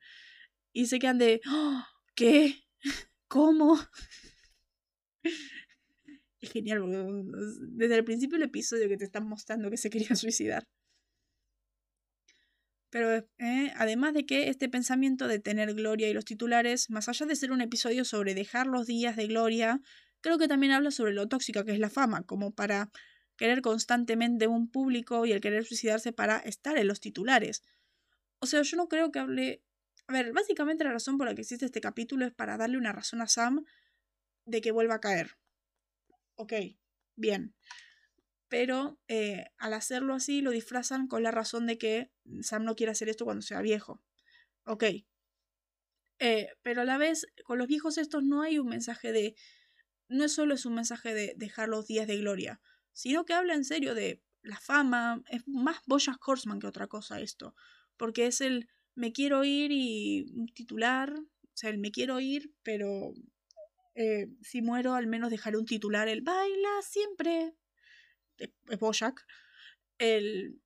[0.73, 1.83] Y se quedan de, ¡Oh!
[2.15, 2.63] ¿qué?
[3.27, 3.79] ¿Cómo?
[6.41, 6.97] Es genial, porque
[7.69, 10.67] desde el principio del episodio que te están mostrando que se quería suicidar.
[12.89, 17.25] Pero eh, además de que este pensamiento de tener gloria y los titulares, más allá
[17.25, 19.79] de ser un episodio sobre dejar los días de gloria,
[20.19, 22.89] creo que también habla sobre lo tóxica que es la fama, como para
[23.41, 27.63] querer constantemente un público y el querer suicidarse para estar en los titulares.
[28.37, 29.63] O sea, yo no creo que hable...
[30.05, 32.91] A ver, básicamente la razón por la que existe este capítulo es para darle una
[32.91, 33.65] razón a Sam
[34.45, 35.37] de que vuelva a caer.
[36.35, 36.53] Ok,
[37.15, 37.55] bien
[38.51, 42.91] pero eh, al hacerlo así lo disfrazan con la razón de que Sam no quiere
[42.91, 44.03] hacer esto cuando sea viejo.
[44.65, 44.83] Ok.
[46.19, 49.35] Eh, pero a la vez, con los viejos estos no hay un mensaje de...
[50.09, 52.59] No solo es un mensaje de dejar los días de gloria,
[52.93, 55.23] sino que habla en serio de la fama.
[55.29, 57.55] Es más Bojack Horseman que otra cosa esto.
[57.97, 61.13] Porque es el me quiero ir y titular.
[61.13, 63.13] O sea, el me quiero ir, pero
[63.95, 66.07] eh, si muero al menos dejaré un titular.
[66.07, 67.55] El baila siempre
[68.37, 69.25] es Bojack,
[69.97, 70.59] el,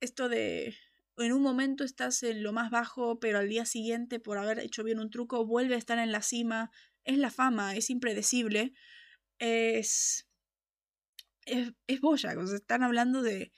[0.00, 0.74] esto de
[1.18, 4.84] en un momento estás en lo más bajo, pero al día siguiente, por haber hecho
[4.84, 6.70] bien un truco, vuelve a estar en la cima.
[7.04, 8.72] Es la fama, es impredecible.
[9.38, 10.27] Es.
[11.48, 12.00] Es, es
[12.52, 13.52] están hablando de.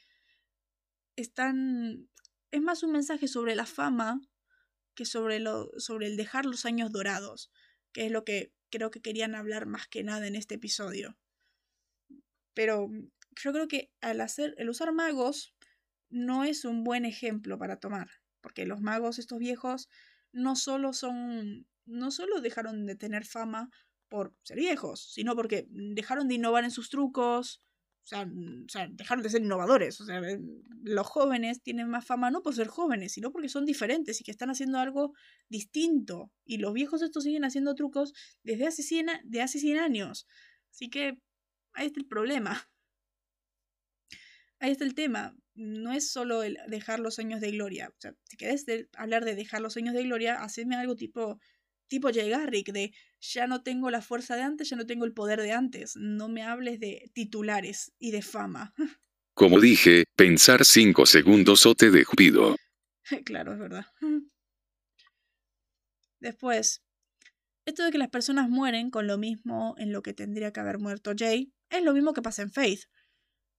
[1.16, 2.08] Están.
[2.50, 4.20] Es más un mensaje sobre la fama
[4.94, 7.50] que sobre, lo, sobre el dejar los años dorados,
[7.92, 11.16] que es lo que creo que querían hablar más que nada en este episodio.
[12.54, 12.88] Pero
[13.42, 15.54] yo creo que al hacer, el usar magos
[16.08, 19.88] no es un buen ejemplo para tomar, porque los magos estos viejos
[20.32, 23.70] no solo son, no solo dejaron de tener fama
[24.08, 27.62] por ser viejos, sino porque dejaron de innovar en sus trucos,
[28.04, 30.00] o sea, dejaron de ser innovadores.
[30.00, 30.20] O sea,
[30.82, 34.30] los jóvenes tienen más fama no por ser jóvenes, sino porque son diferentes y que
[34.30, 35.12] están haciendo algo
[35.48, 36.32] distinto.
[36.44, 40.26] Y los viejos estos siguen haciendo trucos desde hace 100, de hace 100 años.
[40.70, 41.18] Así que
[41.74, 42.68] ahí está el problema
[44.60, 45.34] ahí está el tema.
[45.54, 47.88] No es solo el dejar los sueños de gloria.
[47.88, 48.64] O sea, si querés
[48.96, 51.40] hablar de dejar los sueños de gloria, hacedme algo tipo,
[51.90, 55.12] tipo Jay Garrick, de ya no tengo la fuerza de antes, ya no tengo el
[55.12, 55.96] poder de antes.
[55.96, 58.72] No me hables de titulares y de fama.
[59.34, 62.56] Como dije, pensar cinco segundos o te despido.
[63.24, 63.86] claro, es verdad.
[66.20, 66.82] Después,
[67.66, 70.78] esto de que las personas mueren con lo mismo en lo que tendría que haber
[70.78, 72.84] muerto Jay, es lo mismo que pasa en Faith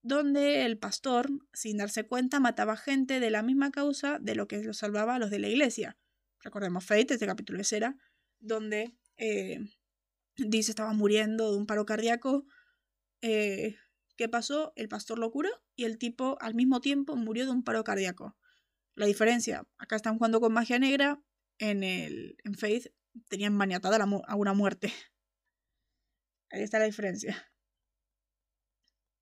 [0.04, 4.63] donde el pastor, sin darse cuenta, mataba gente de la misma causa de lo que
[4.63, 5.96] lo salvaba a los de la iglesia.
[6.39, 7.96] Recordemos Fate, este capítulo de Cera,
[8.41, 9.60] donde eh,
[10.36, 12.45] dice estaba muriendo de un paro cardíaco.
[13.21, 13.77] Eh,
[14.17, 14.73] ¿Qué pasó?
[14.75, 18.38] El pastor lo curó y el tipo al mismo tiempo murió de un paro cardíaco.
[18.95, 21.23] La diferencia, acá están jugando con magia negra,
[21.60, 22.88] en, el, en Faith
[23.30, 24.91] tenían maniatada a una muerte.
[26.51, 27.47] Ahí está la diferencia.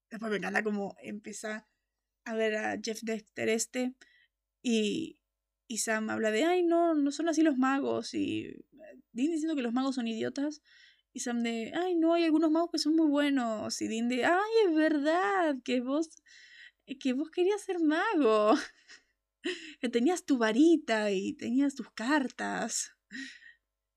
[0.09, 0.63] Después me encanta
[1.03, 1.67] empieza
[2.25, 3.95] a ver a Jeff Dexter este
[4.63, 5.18] y,
[5.69, 8.15] y Sam habla de, ay, no, no son así los magos.
[8.15, 8.65] Y
[9.13, 10.63] Dean diciendo que los magos son idiotas.
[11.13, 13.79] Y Sam de, ay, no, hay algunos magos que son muy buenos.
[13.79, 16.09] Y Dean de, ay, es verdad, que vos,
[16.99, 18.55] que vos querías ser mago.
[19.79, 22.95] que tenías tu varita y tenías tus cartas.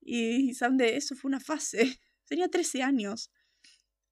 [0.02, 2.00] Y Sam de, eso fue una fase.
[2.26, 3.32] Tenía 13 años.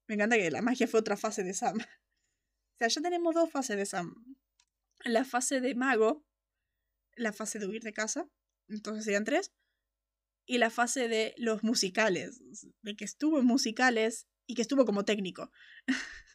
[0.07, 1.77] Me encanta que la magia fue otra fase de Sam.
[1.77, 4.15] O sea, ya tenemos dos fases de Sam.
[5.05, 6.25] la fase de mago,
[7.17, 8.29] la fase de huir de casa,
[8.69, 9.53] entonces serían tres,
[10.47, 12.43] y la fase de los musicales,
[12.83, 15.53] de que estuvo en musicales y que estuvo como técnico.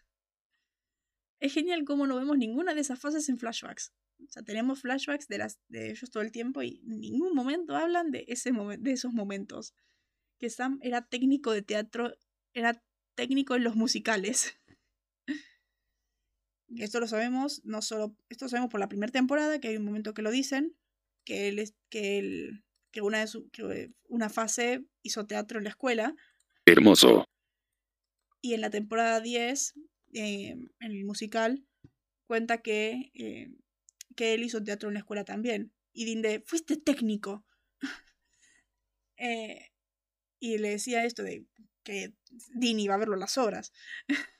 [1.41, 3.93] es genial cómo no vemos ninguna de esas fases en flashbacks.
[4.23, 7.75] O sea, tenemos flashbacks de, las, de ellos todo el tiempo y en ningún momento
[7.75, 9.73] hablan de, ese de esos momentos.
[10.39, 12.15] Que Sam era técnico de teatro,
[12.53, 12.81] era
[13.15, 14.55] técnico en los musicales.
[16.67, 19.77] Y esto lo sabemos, no solo, esto lo sabemos por la primera temporada, que hay
[19.77, 20.75] un momento que lo dicen,
[21.23, 25.65] que él es, que él, que una de su, que una fase hizo teatro en
[25.65, 26.15] la escuela.
[26.65, 27.25] Hermoso.
[28.41, 29.73] Y en la temporada 10,
[30.13, 31.65] eh, en el musical,
[32.27, 33.51] cuenta que eh,
[34.15, 35.71] que él hizo teatro en la escuela también.
[35.93, 37.45] Y Dinde, fuiste técnico.
[39.17, 39.71] Eh,
[40.41, 41.45] y le decía esto de
[41.83, 42.13] que
[42.53, 43.71] Dean iba a verlo a las obras.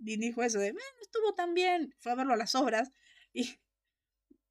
[0.00, 2.90] Dean dijo eso de, estuvo tan bien, fue a verlo a las obras.
[3.32, 3.60] Y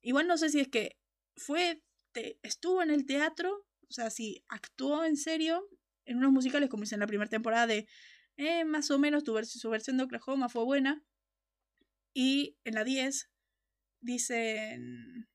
[0.01, 0.97] igual no sé si es que
[1.35, 1.83] fue,
[2.13, 5.67] te, estuvo en el teatro, o sea, si actuó en serio
[6.05, 7.87] en unos musicales como hice en la primera temporada de,
[8.37, 11.03] eh, más o menos tu su versión de Oklahoma fue buena.
[12.13, 13.29] Y en la 10
[14.01, 15.27] dicen,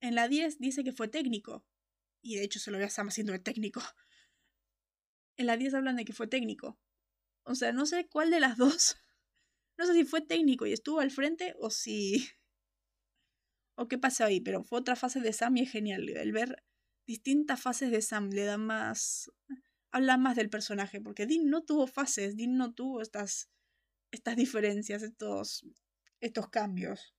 [0.00, 1.66] en la 10 dice que fue técnico,
[2.22, 3.82] y de hecho se lo ve a Sam haciendo de técnico.
[5.36, 6.78] En la 10 hablan de que fue técnico.
[7.42, 8.96] O sea, no sé cuál de las dos.
[9.76, 12.28] No sé si fue técnico y estuvo al frente o si...
[13.76, 16.08] o qué pasó ahí, pero fue otra fase de Sam y es genial.
[16.08, 16.62] El ver
[17.06, 19.30] distintas fases de Sam le da más...
[19.92, 23.48] Habla más del personaje, porque Dean no tuvo fases, Dean no tuvo estas,
[24.10, 25.64] estas diferencias, estos,
[26.20, 27.14] estos cambios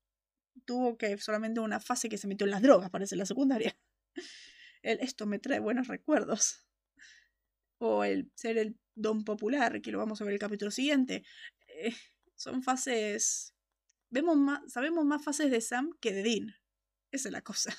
[0.64, 3.78] tuvo que solamente una fase que se metió en las drogas, parece la secundaria.
[4.82, 6.64] El, esto me trae buenos recuerdos.
[7.80, 11.24] O el ser el don popular, que lo vamos a ver el capítulo siguiente.
[11.68, 11.94] Eh,
[12.36, 13.54] son fases.
[14.10, 16.56] Vemos más, sabemos más fases de Sam que de Dean.
[17.12, 17.76] Esa es la cosa.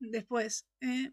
[0.00, 1.12] Después, eh,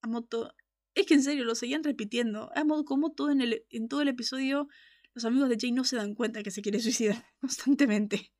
[0.00, 0.54] Amoto.
[0.94, 2.50] Es que en serio, lo seguían repitiendo.
[2.54, 4.68] Amo como todo en, el, en todo el episodio
[5.14, 8.32] los amigos de Jay no se dan cuenta que se quiere suicidar constantemente.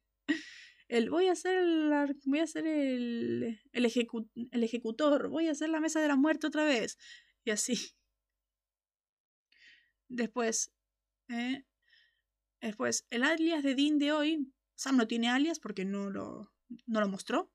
[0.89, 1.91] El voy a hacer el,
[2.27, 6.65] voy a hacer el, el, ejecutor, voy a hacer la mesa de la muerte otra
[6.65, 6.99] vez.
[7.45, 7.95] Y así.
[10.09, 10.73] Después,
[11.29, 11.65] eh,
[12.61, 16.53] después, el alias de Dean de hoy, Sam no tiene alias porque no lo,
[16.87, 17.53] no lo mostró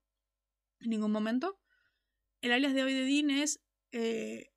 [0.80, 1.60] en ningún momento.
[2.42, 4.52] El alias de hoy de Dean es eh,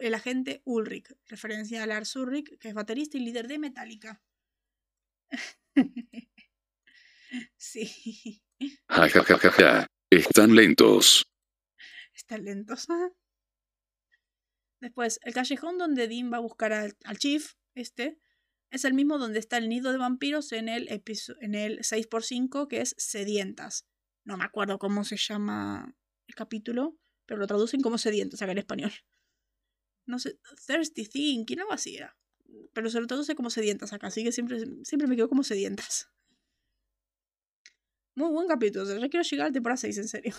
[0.00, 4.22] el agente Ulrich, referencia a Lars Ulrich, que es baterista y líder de Metallica.
[7.56, 8.42] sí.
[8.88, 11.26] Ja, ja, ja, ja, Están lentos.
[12.14, 12.86] Están lentos.
[14.80, 18.20] Después, el callejón donde Dean va a buscar al, Chief, este,
[18.70, 22.80] es el mismo donde está el nido de vampiros en el, en el 6x5, que
[22.80, 23.86] es Sedientas.
[24.24, 28.58] No me acuerdo cómo se llama el capítulo, pero lo traducen como Sedientas acá en
[28.58, 28.92] español
[30.06, 32.16] no sé, Thirsty Thinking, algo así era.
[32.72, 36.10] Pero se lo traduce como sedientas acá, así que siempre, siempre me quedo como sedientas.
[38.14, 40.34] Muy buen capítulo, o sea, quiero llegar al temporada 6, en serio.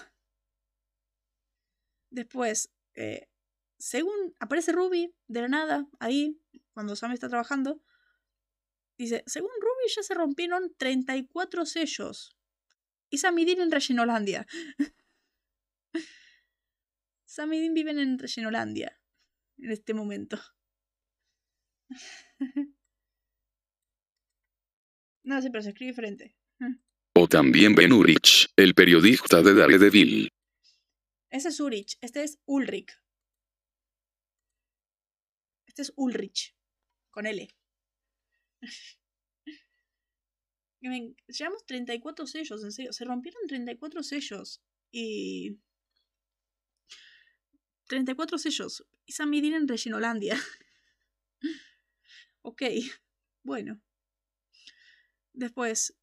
[2.10, 3.30] Después, eh,
[3.78, 6.42] según aparece Ruby de la nada, ahí,
[6.74, 7.84] cuando Sam está trabajando,
[8.98, 12.38] dice, según Ruby ya se rompieron 34 sellos.
[13.10, 14.46] Y Sam y Dean en Reginolandia.
[17.26, 19.00] Sam y Dean viven en Reginolandia
[19.58, 20.38] en este momento.
[25.24, 26.36] no, siempre se escribe diferente.
[27.16, 30.30] O también Ben Urich, el periodista de Daredevil.
[31.30, 32.92] Ese es Urich, este es Ulrich.
[35.66, 36.56] Este es Ulrich,
[37.10, 37.50] con L.
[41.28, 42.94] Llevamos 34 sellos, en serio.
[42.94, 44.62] Se rompieron 34 sellos.
[44.92, 45.60] Y
[47.88, 48.86] 34 sellos.
[49.06, 50.38] Y San en Reginolandia.
[52.42, 52.62] ok,
[53.44, 53.82] bueno.
[55.34, 55.96] Después,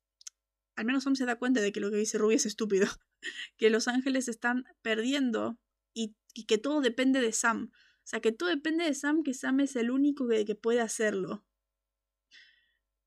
[0.76, 2.86] al menos Sam se da cuenta de que lo que dice Ruby es estúpido.
[3.56, 5.58] que Los Ángeles están perdiendo
[5.92, 6.14] y,
[6.46, 7.70] que todo depende de Sam.
[7.72, 11.44] O sea, que todo depende de Sam, que Sam es el único que puede hacerlo.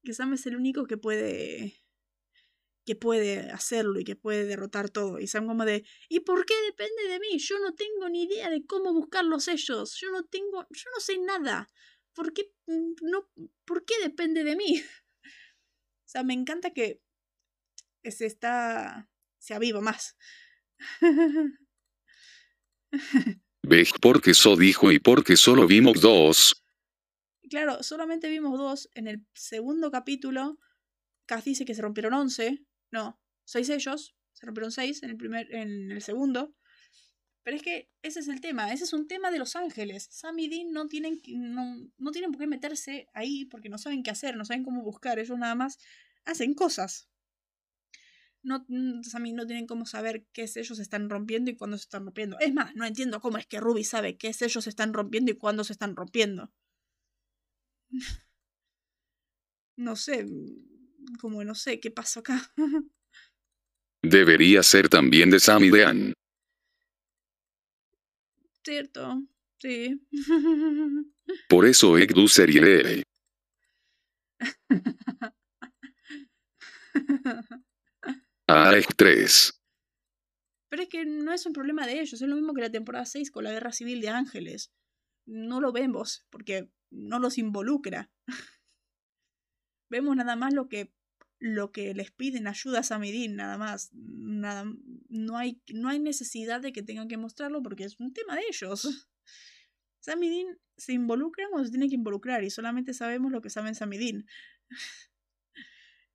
[0.08, 1.84] Que Sam es el único que puede
[2.86, 5.20] que puede hacerlo y que puede derrotar todo.
[5.20, 7.38] Y Sam como de, ¿y por qué depende de mí?
[7.40, 9.98] Yo no tengo ni idea de cómo buscar los sellos.
[10.00, 11.68] Yo no tengo, yo no sé nada.
[12.14, 13.30] ¿Por qué, mm, no,
[13.66, 14.82] ¿por qué depende de mí?
[16.06, 17.02] O sea, me encanta que
[18.06, 20.16] se está, se aviva más.
[23.62, 26.64] ¿Ves porque eso dijo y porque solo vimos dos?
[27.50, 30.58] Claro, solamente vimos dos en el segundo capítulo
[31.28, 32.66] Cass dice que se rompieron 11.
[32.92, 34.16] No, 6 ellos.
[34.34, 36.56] Se rompieron 6 en el, primer, en el segundo.
[37.44, 38.74] Pero es que ese es el tema.
[38.74, 40.08] Ese es un tema de Los Ángeles.
[40.10, 44.04] Sam y Dean no tienen, no, no tienen por qué meterse ahí porque no saben
[44.04, 45.20] qué hacer, no saben cómo buscar.
[45.20, 45.78] Ellos nada más
[46.26, 47.10] hacen cosas.
[48.44, 48.66] No,
[49.02, 52.38] Sammy no tienen cómo saber qué sellos se están rompiendo y cuándo se están rompiendo.
[52.40, 55.38] Es más, no entiendo cómo es que Ruby sabe qué sellos se están rompiendo y
[55.38, 56.54] cuándo se están rompiendo.
[59.80, 60.26] No sé,
[61.20, 62.52] como no sé qué pasó acá.
[64.02, 66.14] Debería ser también de Sam y de Ann.
[68.64, 69.22] Cierto,
[69.60, 70.02] sí.
[71.50, 73.04] Por eso Egdu serie.
[78.48, 79.62] A 3.
[80.70, 83.06] Pero es que no es un problema de ellos, es lo mismo que la temporada
[83.06, 84.72] 6 con la guerra civil de Ángeles.
[85.26, 88.12] No lo vemos porque no los involucra.
[89.90, 90.94] vemos nada más lo que
[91.40, 93.92] lo que les piden ayuda a Samidin, nada más.
[93.94, 94.66] Nada,
[95.10, 98.44] no, hay, no hay necesidad de que tengan que mostrarlo porque es un tema de
[98.50, 98.82] ellos.
[100.00, 104.26] Samidin se involucran o se tienen que involucrar y solamente sabemos lo que saben Samidin.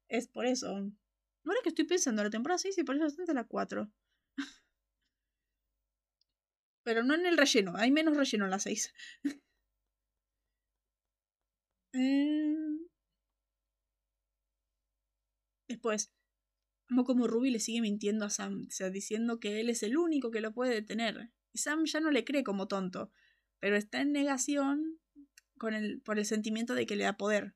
[0.08, 0.68] es por eso.
[0.68, 3.90] Ahora que estoy pensando, la temporada 6 se parece bastante la 4.
[6.84, 8.92] Pero no en el relleno, hay menos relleno en la 6.
[15.68, 16.12] Después,
[16.88, 19.96] como como Ruby le sigue mintiendo a Sam, o sea, diciendo que él es el
[19.96, 21.30] único que lo puede detener.
[21.52, 23.10] Y Sam ya no le cree como tonto,
[23.60, 24.98] pero está en negación
[25.58, 27.54] con el, por el sentimiento de que le da poder.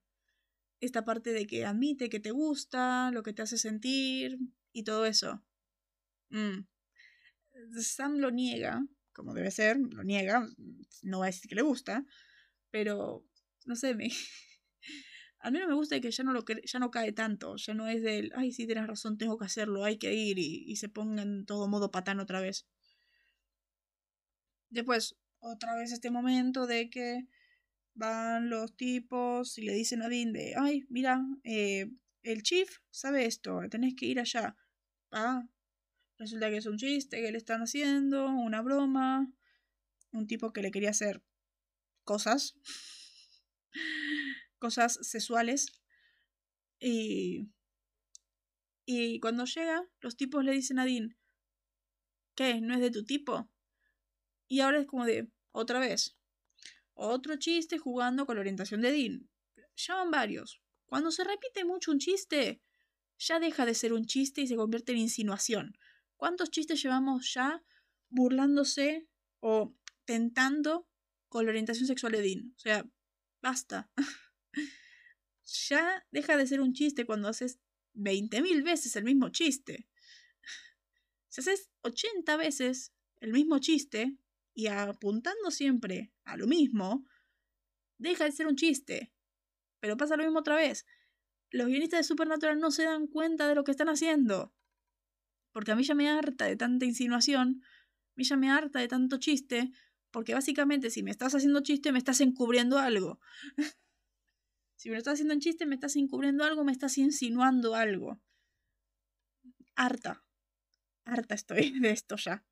[0.81, 4.39] Esta parte de que admite que te gusta, lo que te hace sentir
[4.73, 5.43] y todo eso.
[6.31, 6.67] Mm.
[7.81, 10.47] Sam lo niega, como debe ser, lo niega,
[11.03, 12.05] no va a decir que le gusta,
[12.71, 13.25] pero
[13.67, 14.09] no sé, me,
[15.41, 18.03] al menos me gusta que ya no, lo, ya no cae tanto, ya no es
[18.03, 21.45] del, ay, sí, tienes razón, tengo que hacerlo, hay que ir y, se ponga en
[21.47, 22.67] todo modo patán otra vez.
[24.71, 27.27] Después, otra vez este momento de que
[27.95, 31.91] van los tipos y le dicen a Dean de, ay, mira, eh,
[32.23, 34.57] el chief sabe esto, tenés que ir allá.
[35.13, 35.47] Ah,
[36.19, 39.33] resulta que es un chiste que le están haciendo, una broma,
[40.13, 41.23] un tipo que le quería hacer
[42.05, 42.57] cosas
[44.59, 45.67] cosas sexuales.
[46.81, 47.49] Y,
[48.85, 51.17] y cuando llega, los tipos le dicen a Dean,
[52.35, 52.61] ¿qué?
[52.61, 53.51] ¿No es de tu tipo?
[54.49, 56.17] Y ahora es como de, otra vez,
[56.95, 59.29] otro chiste jugando con la orientación de Dean.
[59.77, 60.61] Ya van varios.
[60.87, 62.63] Cuando se repite mucho un chiste,
[63.19, 65.77] ya deja de ser un chiste y se convierte en insinuación.
[66.17, 67.63] ¿Cuántos chistes llevamos ya
[68.09, 69.07] burlándose
[69.41, 69.75] o
[70.05, 70.89] tentando
[71.29, 72.55] con la orientación sexual de Dean?
[72.57, 72.87] O sea,
[73.47, 73.91] basta.
[75.69, 77.61] ya deja de ser un chiste cuando haces
[77.95, 79.89] 20.000 veces el mismo chiste.
[81.29, 84.17] Si haces 80 veces el mismo chiste
[84.55, 87.07] y apuntando siempre a lo mismo,
[87.99, 89.13] deja de ser un chiste.
[89.81, 90.87] Pero pasa lo mismo otra vez.
[91.51, 94.53] Los guionistas de Supernatural no se dan cuenta de lo que están haciendo.
[95.53, 98.89] Porque a mí ya me harta de tanta insinuación, a mí ya me harta de
[98.89, 99.71] tanto chiste,
[100.17, 103.21] porque básicamente si me estás haciendo chiste me estás encubriendo algo.
[104.79, 108.19] Si me estás haciendo en chiste, me estás encubriendo algo, me estás insinuando algo.
[109.75, 110.25] Harta.
[111.05, 112.47] Harta estoy de esto ya.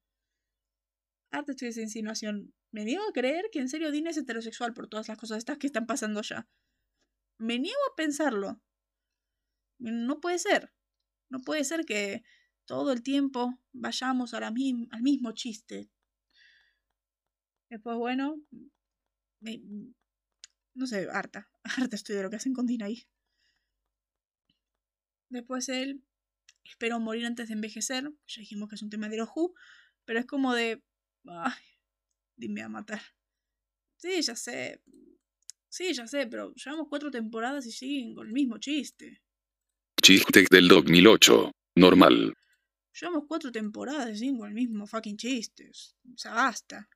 [1.30, 2.54] Harta estoy de esa insinuación.
[2.70, 5.56] Me niego a creer que en serio Dean es heterosexual por todas las cosas estas
[5.56, 6.46] que están pasando ya.
[7.38, 8.60] Me niego a pensarlo.
[9.78, 10.70] No puede ser.
[11.30, 12.24] No puede ser que
[12.66, 15.90] todo el tiempo vayamos al mismo chiste.
[17.74, 18.40] Después, bueno,
[19.40, 19.60] me,
[20.74, 21.50] no sé, harta.
[21.64, 23.04] Harta estoy de lo que hacen con Dean ahí.
[25.28, 26.04] Después él
[26.62, 28.04] espero morir antes de envejecer.
[28.28, 29.54] Ya dijimos que es un tema de Who.
[30.04, 30.84] Pero es como de.
[31.26, 31.64] Ay,
[32.36, 33.02] dime a matar.
[33.96, 34.80] Sí, ya sé.
[35.68, 39.20] Sí, ya sé, pero llevamos cuatro temporadas y siguen con el mismo chiste.
[40.00, 41.50] Chiste del 2008.
[41.74, 42.34] Normal.
[43.00, 45.72] Llevamos cuatro temporadas y siguen con el mismo fucking chiste.
[46.14, 46.88] O sea, basta.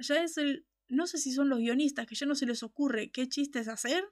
[0.00, 3.10] Ya es el no sé si son los guionistas que ya no se les ocurre
[3.10, 4.04] qué chistes hacer,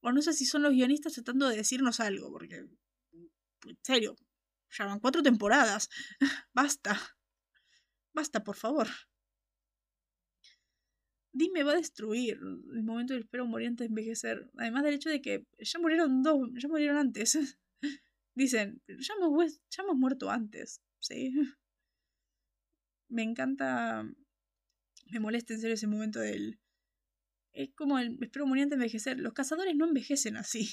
[0.00, 4.16] o no sé si son los guionistas tratando de decirnos algo, porque, en serio,
[4.70, 5.88] ya van cuatro temporadas.
[6.54, 6.98] Basta.
[8.12, 8.88] Basta, por favor.
[11.32, 12.38] Dime, va a destruir
[12.74, 14.50] el momento del espero morir antes de envejecer.
[14.58, 17.38] Además del hecho de que ya murieron dos, ya murieron antes.
[18.34, 20.80] Dicen, ya hemos, ya hemos muerto antes.
[20.98, 21.32] Sí.
[23.08, 24.04] Me encanta
[25.10, 26.60] me molesta en serio ese momento del...
[27.52, 29.18] Es como el espero morir antes de envejecer.
[29.18, 30.70] Los cazadores no envejecen así.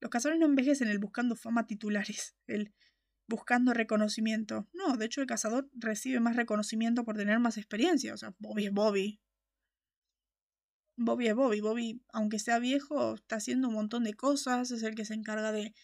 [0.00, 2.74] Los cazadores no envejecen el buscando fama titulares, el
[3.26, 4.68] buscando reconocimiento.
[4.74, 8.12] No, de hecho el cazador recibe más reconocimiento por tener más experiencia.
[8.12, 9.20] O sea, Bobby es Bobby.
[10.96, 11.60] Bobby es Bobby.
[11.60, 14.70] Bobby, aunque sea viejo, está haciendo un montón de cosas.
[14.70, 15.74] Es el que se encarga de,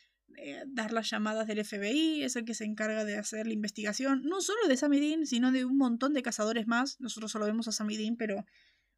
[0.68, 2.22] dar las llamadas del FBI.
[2.22, 4.22] Es el que se encarga de hacer la investigación.
[4.24, 7.00] No solo de Sammy sino de un montón de cazadores más.
[7.00, 8.44] Nosotros solo vemos a Sammy pero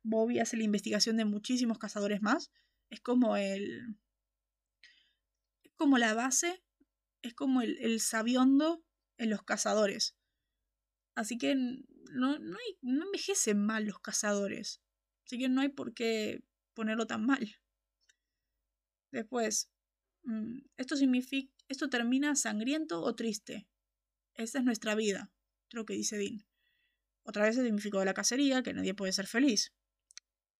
[0.02, 2.50] Bobby hace la investigación de muchísimos cazadores más.
[2.90, 3.96] Es como el.
[5.62, 6.62] Es como la base.
[7.22, 8.84] Es como el, el sabiondo
[9.18, 10.16] en los cazadores.
[11.14, 14.82] Así que no, no, hay, no envejecen mal los cazadores.
[15.26, 16.42] Así que no hay por qué
[16.74, 17.56] ponerlo tan mal.
[19.10, 19.70] Después,
[20.76, 23.66] esto significa, esto termina sangriento o triste.
[24.34, 25.30] Esa es nuestra vida,
[25.68, 26.44] creo que dice Dean.
[27.24, 29.72] Otra vez el significado de la cacería, que nadie puede ser feliz.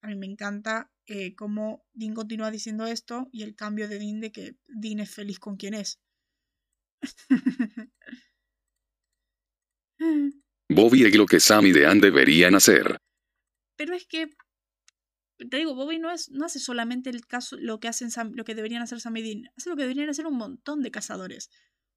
[0.01, 4.21] A mí me encanta eh, cómo Dean continúa diciendo esto y el cambio de Dean
[4.21, 6.01] de que Dean es feliz con quien es.
[10.69, 12.99] Bobby es lo que Sam y Dean deberían hacer.
[13.77, 14.31] Pero es que
[15.37, 18.55] te digo, Bobby no, es, no hace solamente el caso, lo que, hacen lo que
[18.55, 21.51] deberían hacer Sam hace lo que deberían hacer un montón de cazadores.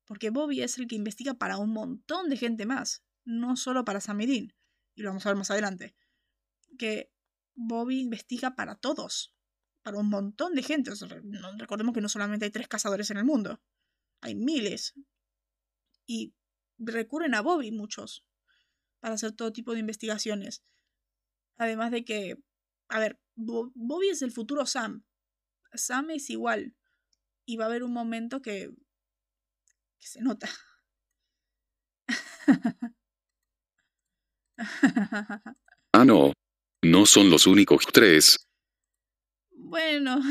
[0.06, 4.02] Porque Bobby es el que investiga para un montón de gente más, no solo para
[4.02, 4.54] Sam y.
[4.96, 5.96] Y lo vamos a ver más adelante.
[6.78, 7.12] Que
[7.56, 9.36] Bobby investiga para todos,
[9.82, 10.92] para un montón de gente.
[11.58, 13.62] recordemos que no solamente hay tres cazadores en el mundo,
[14.22, 14.94] hay miles.
[16.06, 16.34] Y
[16.78, 18.26] recurren a Bobby muchos
[19.00, 20.64] para hacer todo tipo de investigaciones.
[21.58, 22.38] Además de que,
[22.90, 25.04] a ver, Bobby es el futuro Sam.
[25.74, 26.76] Sam es igual.
[27.46, 28.72] Y va a haber un momento que,
[30.00, 30.50] que se nota.
[35.94, 36.34] ah, no.
[36.84, 38.48] No son los únicos tres.
[39.52, 40.22] Bueno.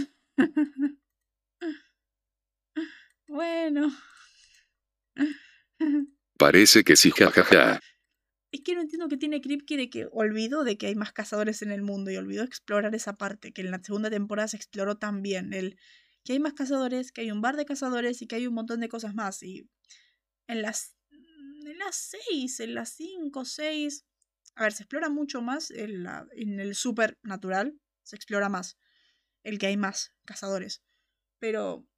[3.28, 3.92] bueno.
[6.38, 7.80] Parece que sí, jajaja.
[8.54, 11.60] Es que no entiendo que tiene Kripke de que olvidó de que hay más cazadores
[11.62, 14.96] en el mundo y olvidó explorar esa parte, que en la segunda temporada se exploró
[14.96, 15.52] también.
[15.52, 15.76] El
[16.22, 18.78] que hay más cazadores, que hay un bar de cazadores y que hay un montón
[18.78, 19.42] de cosas más.
[19.42, 19.68] Y
[20.46, 24.06] en las, en las seis, en las cinco, seis.
[24.54, 27.76] A ver, se explora mucho más en, la, en el supernatural.
[28.04, 28.78] Se explora más.
[29.42, 30.84] El que hay más cazadores.
[31.40, 31.88] Pero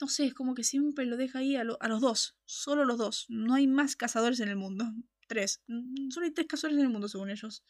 [0.00, 2.96] no sé, es como que siempre lo deja ahí a, a, los dos, solo los
[2.96, 3.26] dos.
[3.28, 4.84] No hay más cazadores en el mundo.
[5.26, 5.62] Tres.
[5.66, 7.64] Mm, solo hay tres cazadores en el mundo, según ellos.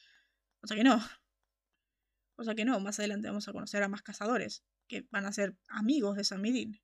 [0.63, 1.01] O sea que no.
[2.37, 5.33] O sea que no, más adelante vamos a conocer a más cazadores, que van a
[5.33, 6.81] ser amigos de Samidin.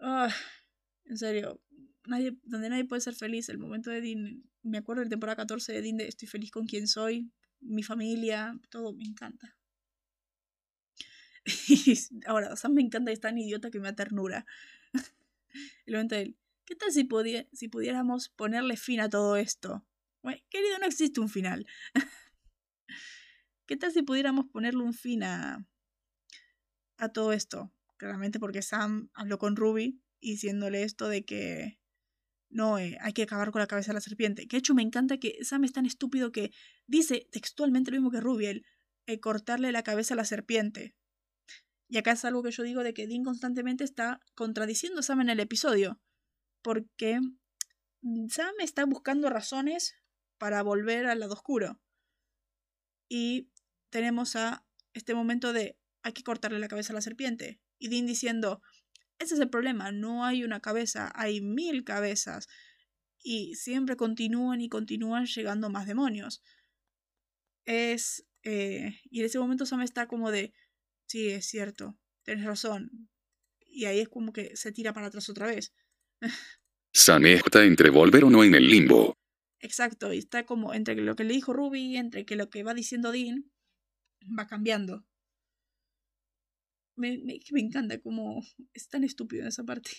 [0.00, 0.34] Ah,
[1.04, 1.60] en serio,
[2.06, 5.72] nadie, donde nadie puede ser feliz, el momento de Dean, me acuerdo de temporada 14
[5.72, 7.30] de Dean de estoy feliz con quien soy,
[7.60, 9.56] mi familia, todo me encanta.
[12.26, 14.44] ahora, Sam me encanta y es tan idiota que me da ternura.
[15.86, 16.36] el momento de él,
[16.68, 19.86] ¿Qué tal si, pudiéramos ponerle fin a todo esto?
[20.50, 21.66] querido, no existe un final.
[23.66, 25.66] ¿Qué tal si pudiéramos ponerle un fin a,
[27.14, 27.72] todo esto?
[27.96, 31.80] Claramente porque Sam habló con Ruby diciéndole esto de que
[32.50, 34.46] no, eh, hay que acabar con la cabeza de la serpiente.
[34.46, 36.52] Que de hecho me encanta que Sam es tan estúpido que
[36.86, 38.66] dice textualmente lo mismo que Ruby, el
[39.06, 40.94] eh, cortarle la cabeza a la serpiente.
[41.88, 45.22] Y acá es algo que yo digo de que Dean constantemente está contradiciendo a Sam
[45.22, 45.98] en el episodio
[46.62, 47.20] porque
[48.28, 49.94] Sam está buscando razones
[50.38, 51.80] para volver al lado oscuro.
[53.08, 53.50] Y
[53.90, 57.60] tenemos a este momento de hay que cortarle la cabeza a la serpiente.
[57.78, 58.60] Y Dean diciendo,
[59.18, 62.48] ese es el problema, no hay una cabeza, hay mil cabezas.
[63.20, 66.42] Y siempre continúan y continúan llegando más demonios.
[67.64, 68.24] Es...
[68.44, 70.54] Eh, y en ese momento Sam está como de,
[71.06, 73.10] sí, es cierto, tienes razón.
[73.66, 75.74] Y ahí es como que se tira para atrás otra vez.
[76.92, 79.14] Está entre volver o no en el limbo.
[79.60, 82.74] Exacto, y está como entre lo que le dijo Ruby, entre que lo que va
[82.74, 83.50] diciendo Dean,
[84.38, 85.04] va cambiando.
[86.96, 88.42] Me, me, me encanta como
[88.72, 89.90] es tan estúpido en esa parte.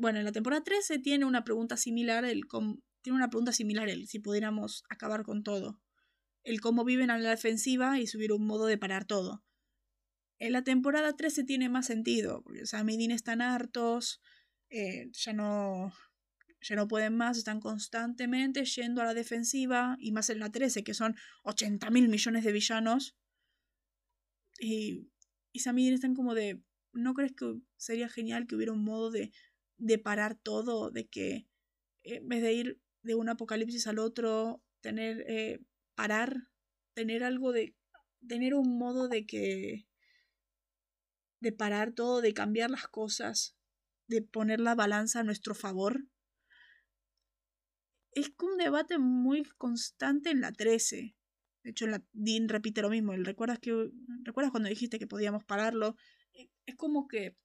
[0.00, 2.42] Bueno, en la temporada 13 tiene una pregunta similar, el
[3.02, 5.80] tiene una pregunta similar el si pudiéramos acabar con todo.
[6.42, 9.44] El cómo viven a la defensiva y subir un modo de parar todo.
[10.38, 14.20] En la temporada 13 tiene más sentido, porque Sam y Dean están hartos,
[14.70, 15.92] eh, ya, no,
[16.60, 20.84] ya no pueden más, están constantemente yendo a la defensiva, y más en la 13,
[20.84, 23.16] que son 80 mil millones de villanos.
[24.58, 25.10] Y,
[25.52, 26.62] y Samir están como de,
[26.92, 29.32] ¿no crees que sería genial que hubiera un modo de,
[29.78, 30.90] de parar todo?
[30.90, 31.46] De que
[32.02, 35.60] en vez de ir de un apocalipsis al otro, tener, eh,
[35.94, 36.48] parar,
[36.94, 37.74] tener algo de,
[38.26, 39.86] tener un modo de que
[41.40, 43.54] de parar todo, de cambiar las cosas,
[44.06, 46.06] de poner la balanza a nuestro favor.
[48.12, 51.16] Es un debate muy constante en la 13.
[51.64, 53.12] De hecho, la, Dean repite lo mismo.
[53.16, 53.90] ¿Recuerdas, que,
[54.22, 55.96] ¿Recuerdas cuando dijiste que podíamos pararlo?
[56.32, 57.36] E, es como que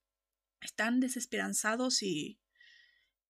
[0.62, 2.40] están desesperanzados y,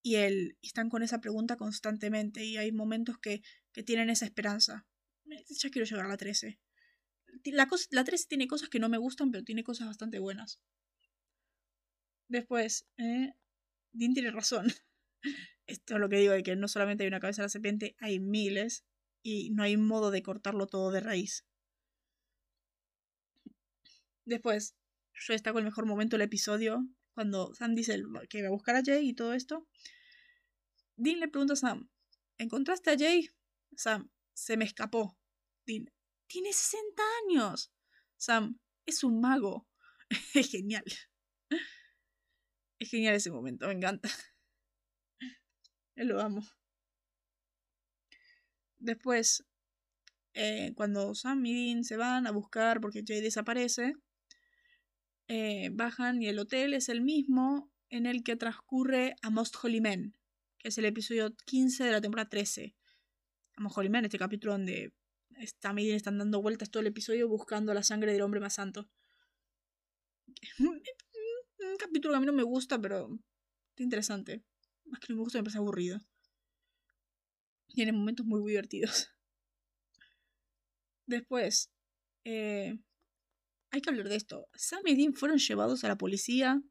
[0.01, 2.43] y, el, están con esa pregunta constantemente.
[2.43, 4.87] Y hay momentos que, que tienen esa esperanza.
[5.25, 6.59] Ya quiero llegar a la 13.
[7.45, 10.59] La, cosa, la 13 tiene cosas que no me gustan, pero tiene cosas bastante buenas.
[12.29, 13.33] Después, eh,
[13.91, 14.67] Dean tiene razón.
[15.67, 17.95] Esto es lo que digo, de que no solamente hay una cabeza de la serpiente,
[17.99, 18.85] hay miles
[19.21, 21.45] y no hay modo de cortarlo todo de raíz.
[24.25, 24.75] Después,
[25.13, 28.83] yo destaco el mejor momento del episodio, cuando Sam dice que va a buscar a
[28.83, 29.67] Jay y todo esto.
[30.95, 31.89] Dean le pregunta a Sam,
[32.37, 33.29] ¿encontraste a Jay?
[33.75, 35.17] Sam, se me escapó.
[35.65, 35.91] Dean,
[36.27, 37.73] tiene 60 años.
[38.17, 39.67] Sam, es un mago.
[40.35, 40.85] es genial.
[42.79, 44.09] Es genial ese momento, me encanta.
[45.95, 46.41] Lo amo.
[48.77, 49.43] Después,
[50.33, 53.95] eh, cuando Sam y Dean se van a buscar porque Jay desaparece,
[55.27, 59.81] eh, bajan y el hotel es el mismo en el que transcurre a Most Holy
[59.81, 60.15] Men,
[60.57, 62.75] que es el episodio 15 de la temporada 13.
[63.57, 64.93] A Most Holy Men, este capítulo donde
[65.61, 68.53] Sam y Dean están dando vueltas todo el episodio buscando la sangre del hombre más
[68.53, 68.89] santo.
[71.89, 73.19] Capítulo que a mí no me gusta, pero
[73.71, 74.43] está interesante.
[74.85, 75.99] Más que no me gusta, me parece aburrido.
[77.73, 79.09] Tiene momentos muy divertidos.
[81.07, 81.71] Después,
[82.25, 82.77] eh,
[83.71, 84.47] hay que hablar de esto.
[84.53, 86.61] Sam y Dean fueron llevados a la policía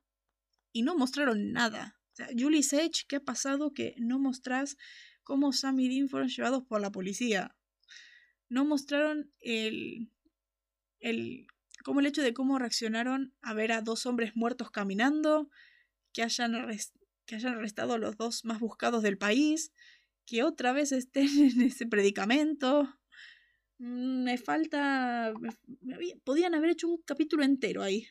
[0.72, 1.98] y no mostraron nada.
[2.12, 4.76] O sea, Julie Sage, ¿qué ha pasado que no mostrás
[5.24, 7.56] cómo Sam y Dean fueron llevados por la policía?
[8.48, 10.12] No mostraron el,
[11.00, 11.48] el,
[11.88, 15.48] como el hecho de cómo reaccionaron a ver a dos hombres muertos caminando,
[16.12, 16.52] que hayan,
[17.24, 19.72] que hayan arrestado a los dos más buscados del país,
[20.26, 22.94] que otra vez estén en ese predicamento.
[23.78, 25.32] Mm, me falta...
[26.24, 28.06] podían haber hecho un capítulo entero ahí.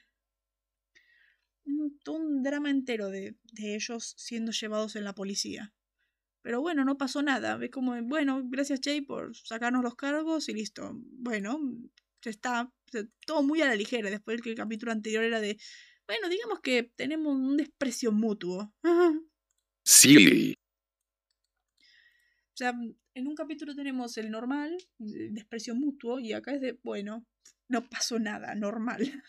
[1.63, 5.71] Un, un drama entero de, de, ellos siendo llevados en la policía.
[6.41, 7.57] Pero bueno, no pasó nada.
[7.57, 10.93] Ve como, bueno, gracias Jay por sacarnos los cargos y listo.
[10.95, 11.59] Bueno,
[12.29, 12.71] está
[13.25, 14.09] todo muy a la ligera.
[14.09, 15.57] Después que el capítulo anterior era de,
[16.07, 18.73] bueno, digamos que tenemos un desprecio mutuo.
[19.85, 20.53] Sí.
[21.79, 22.73] O sea,
[23.13, 27.25] en un capítulo tenemos el normal, el desprecio mutuo, y acá es de, bueno,
[27.69, 29.23] no pasó nada, normal.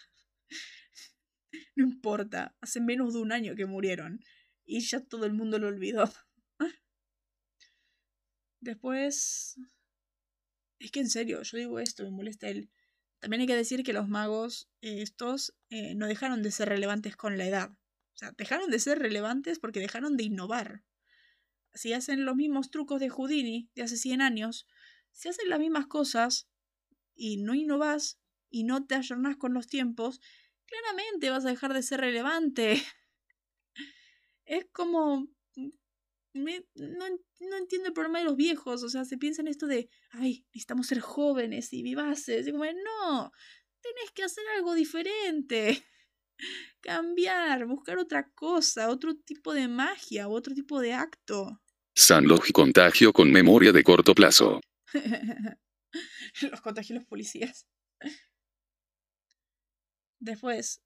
[1.77, 4.21] no importa, hace menos de un año que murieron
[4.67, 6.13] y ya todo el mundo lo olvidó.
[8.61, 9.57] Después...
[10.81, 12.71] Es que en serio, yo digo esto, me molesta el...
[13.21, 17.17] También hay que decir que los magos, eh, estos, eh, no dejaron de ser relevantes
[17.17, 17.71] con la edad.
[17.71, 20.83] O sea, dejaron de ser relevantes porque dejaron de innovar
[21.79, 24.67] si hacen los mismos trucos de Houdini de hace 100 años,
[25.13, 26.49] si hacen las mismas cosas
[27.15, 28.19] y no innovas
[28.51, 30.21] y no te ayornás con los tiempos,
[30.67, 32.83] claramente vas a dejar de ser relevante.
[34.45, 35.29] Es como...
[36.35, 39.89] no, no, entiendo el problema de los viejos, o sea, se piensa en esto de,
[40.11, 43.33] ay, necesitamos ser jóvenes y vivaces, y como, no,
[43.81, 45.85] tenés que hacer algo diferente,
[46.81, 51.61] cambiar, buscar otra cosa, otro tipo de magia, otro tipo de acto.
[51.95, 54.61] Sanlog y contagio con memoria de corto plazo.
[56.43, 57.67] los contagios los policías.
[60.21, 60.83] Después,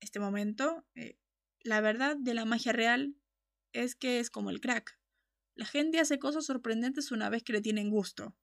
[0.00, 1.18] este momento, eh,
[1.62, 3.14] la verdad de la magia real
[3.72, 4.98] es que es como el crack.
[5.54, 8.36] La gente hace cosas sorprendentes una vez que le tienen gusto.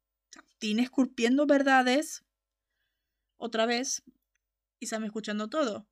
[0.59, 2.23] tiene esculpiendo verdades
[3.37, 4.03] otra vez
[4.79, 5.87] y Sam escuchando todo.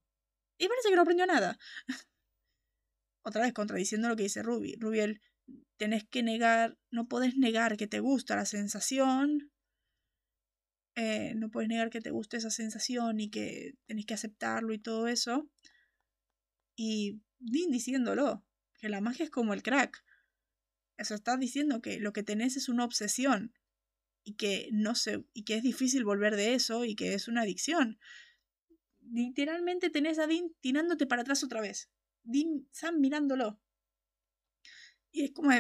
[0.57, 1.57] Y parece que no aprendió nada.
[3.23, 4.75] otra vez contradiciendo lo que dice Ruby.
[4.75, 5.21] Rubiel,
[5.77, 9.51] tenés que negar, no podés negar que te gusta la sensación,
[10.95, 14.79] eh, no puedes negar que te gusta esa sensación y que tenés que aceptarlo y
[14.79, 15.49] todo eso.
[16.77, 18.45] Y Dean diciéndolo,
[18.77, 20.03] que la magia es como el crack.
[20.97, 23.53] Eso está diciendo que lo que tenés es una obsesión
[24.23, 27.41] y que no sé, y que es difícil volver de eso y que es una
[27.41, 27.99] adicción.
[29.01, 31.89] Literalmente tenés a Dean tirándote para atrás otra vez.
[32.23, 33.59] Dean, Sam mirándolo.
[35.11, 35.51] Y es como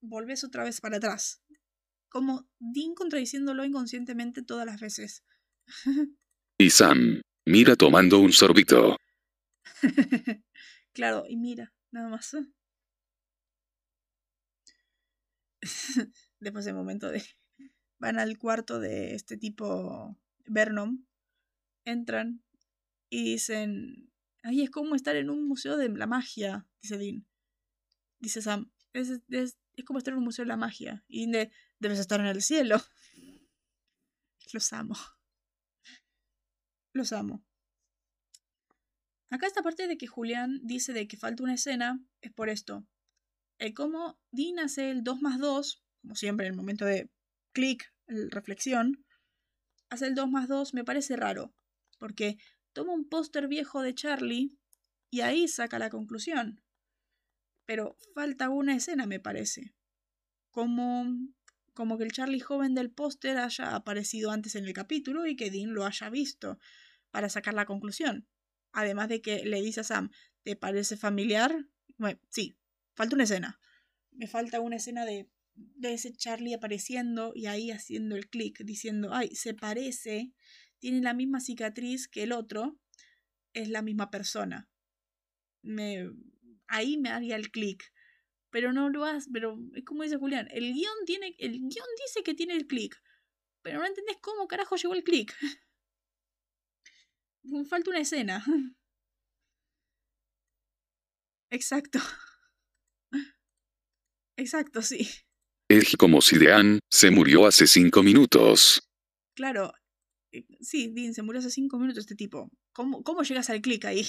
[0.00, 1.42] volvés otra vez para atrás.
[2.08, 5.24] Como Dean contradiciéndolo inconscientemente todas las veces.
[6.58, 8.96] y Sam, mira tomando un sorbito.
[10.92, 12.36] claro, y mira, nada más.
[16.40, 17.22] Después del momento de...
[17.98, 21.06] Van al cuarto de este tipo Vernon.
[21.84, 22.42] Entran
[23.08, 24.10] y dicen...
[24.44, 27.24] Ahí es como estar en un museo de la magia, dice Dean.
[28.18, 31.04] Dice Sam, es, es, es como estar en un museo de la magia.
[31.06, 32.78] Y de, debes estar en el cielo.
[34.52, 34.96] Los amo.
[36.92, 37.44] Los amo.
[39.32, 42.86] Acá esta parte de que Julián dice de que falta una escena es por esto.
[43.58, 47.10] El cómo Dean hace el 2 más 2, como siempre en el momento de
[47.52, 49.06] clic, reflexión,
[49.88, 51.54] hace el 2 más 2 me parece raro.
[51.98, 52.36] Porque
[52.74, 54.58] toma un póster viejo de Charlie
[55.10, 56.62] y ahí saca la conclusión.
[57.64, 59.74] Pero falta una escena, me parece.
[60.50, 61.06] Como,
[61.72, 65.50] como que el Charlie joven del póster haya aparecido antes en el capítulo y que
[65.50, 66.58] Dean lo haya visto
[67.10, 68.28] para sacar la conclusión.
[68.72, 70.10] Además de que le dice a Sam,
[70.42, 71.66] ¿te parece familiar?
[71.98, 72.56] Bueno, sí,
[72.94, 73.60] falta una escena.
[74.12, 79.10] Me falta una escena de, de ese Charlie apareciendo y ahí haciendo el clic, diciendo,
[79.12, 80.32] ay, se parece,
[80.78, 82.78] tiene la misma cicatriz que el otro,
[83.52, 84.68] es la misma persona.
[85.62, 86.10] Me,
[86.68, 87.92] ahí me haría el clic.
[88.50, 92.22] Pero no lo hace, pero es como dice Julián, el guion tiene, el guion dice
[92.22, 93.02] que tiene el clic,
[93.62, 95.34] pero no entendés cómo carajo llegó el clic.
[97.68, 98.44] Falta una escena.
[101.50, 101.98] Exacto.
[104.36, 105.08] Exacto, sí.
[105.68, 108.88] Es como si Dean se murió hace cinco minutos.
[109.34, 109.72] Claro.
[110.32, 112.50] Eh, sí, Dean se murió hace cinco minutos este tipo.
[112.72, 114.06] ¿Cómo, cómo llegas al clic ahí?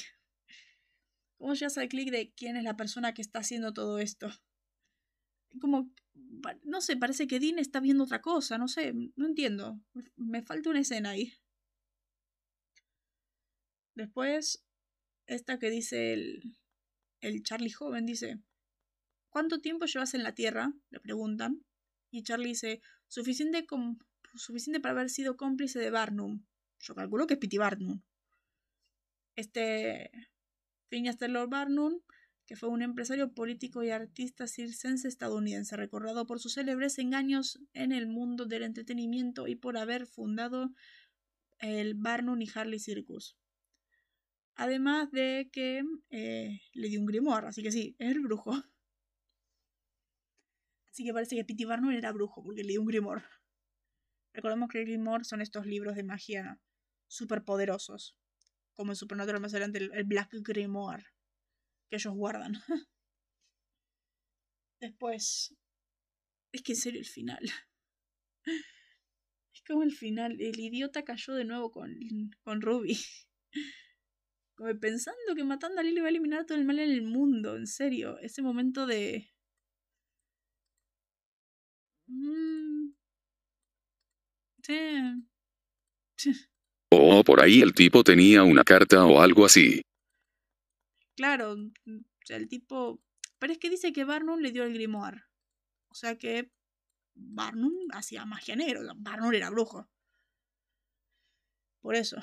[1.37, 4.31] ¿Cómo llegas al clic de quién es la persona que está haciendo todo esto?
[5.59, 5.91] Como,
[6.63, 9.79] no sé, parece que Dean está viendo otra cosa, no sé, no entiendo.
[10.15, 11.33] Me falta una escena ahí.
[13.95, 14.63] Después,
[15.27, 16.57] esta que dice el,
[17.21, 18.39] el Charlie joven, dice,
[19.29, 20.73] ¿cuánto tiempo llevas en la Tierra?
[20.89, 21.63] Le preguntan.
[22.11, 23.65] Y Charlie dice, suficiente,
[24.35, 26.45] suficiente para haber sido cómplice de Barnum.
[26.79, 28.01] Yo calculo que es Pity Barnum.
[29.35, 30.11] Este
[30.89, 32.01] Phineas Taylor Barnum,
[32.45, 37.91] que fue un empresario político y artista circense estadounidense, recordado por sus célebres engaños en
[37.91, 40.71] el mundo del entretenimiento y por haber fundado
[41.59, 43.37] el Barnum y Harley Circus.
[44.55, 48.53] Además de que eh, le dio un grimoire, así que sí, es el brujo.
[50.91, 53.25] Así que parece que Pity Barnum era brujo porque le dio un grimoire.
[54.33, 56.59] Recordemos que el grimoire son estos libros de magia
[57.07, 58.15] super poderosos.
[58.73, 61.05] Como en Supernatural más adelante, el, Black Grimoire.
[61.89, 62.53] Que ellos guardan.
[64.79, 65.55] Después.
[66.51, 67.43] Es que en serio el final.
[69.55, 70.41] Es como el final.
[70.41, 71.95] El idiota cayó de nuevo con,
[72.43, 72.97] con Ruby.
[74.55, 77.55] Como pensando que matando a Lily va a eliminar todo el mal en el mundo,
[77.55, 78.17] en serio.
[78.19, 79.29] Ese momento de.
[82.07, 82.93] Mm.
[84.63, 85.27] Sí.
[86.95, 89.81] O por ahí el tipo tenía una carta o algo así.
[91.15, 93.01] Claro, o sea, el tipo.
[93.39, 95.23] Pero es que dice que Barnum le dio el grimoire.
[95.89, 96.51] O sea que
[97.15, 98.81] Barnum hacía magia negra.
[98.95, 99.89] Barnum era brujo.
[101.81, 102.17] Por eso.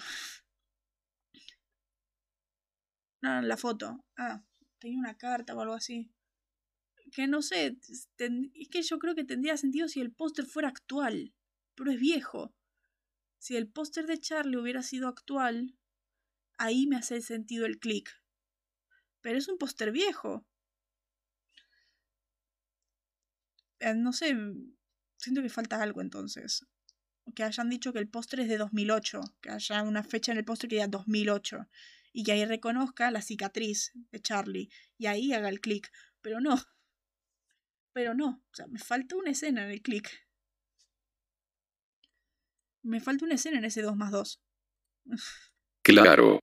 [3.22, 4.04] No, la foto.
[4.16, 4.42] Ah,
[4.78, 6.10] tenía una carta o algo así.
[7.12, 11.34] Que no sé, es que yo creo que tendría sentido si el póster fuera actual,
[11.74, 12.54] pero es viejo.
[13.38, 15.76] Si el póster de Charlie hubiera sido actual,
[16.58, 18.10] ahí me hace sentido el clic.
[19.22, 20.46] Pero es un póster viejo.
[23.80, 24.36] Eh, no sé,
[25.16, 26.66] siento que falta algo entonces.
[27.34, 30.44] Que hayan dicho que el póster es de 2008, que haya una fecha en el
[30.44, 31.66] póster que diga 2008
[32.12, 35.90] y que ahí reconozca la cicatriz de Charlie y ahí haga el clic.
[36.20, 36.56] Pero no.
[37.92, 38.42] Pero no.
[38.50, 40.08] O sea, me falta una escena en el clic.
[42.82, 44.40] Me falta una escena en ese 2 más 2.
[45.82, 46.40] Claro.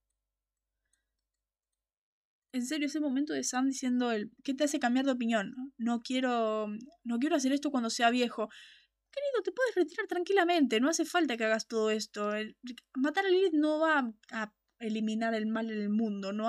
[2.53, 5.53] En serio, ese momento de Sam diciendo el ¿qué te hace cambiar de opinión?
[5.77, 6.67] No quiero.
[7.03, 8.49] No quiero hacer esto cuando sea viejo.
[9.11, 12.31] Querido, te puedes retirar tranquilamente, no hace falta que hagas todo esto.
[12.95, 16.47] matar a Lilith no va a eliminar el mal en el mundo, no,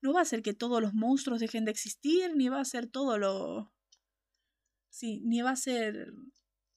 [0.00, 2.86] no va a hacer que todos los monstruos dejen de existir, ni va a ser
[2.86, 3.72] todo lo...
[4.90, 6.12] Sí, ni va a ser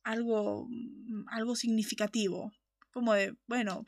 [0.04, 2.52] algo, mm, algo significativo.
[2.92, 3.86] Como de, bueno,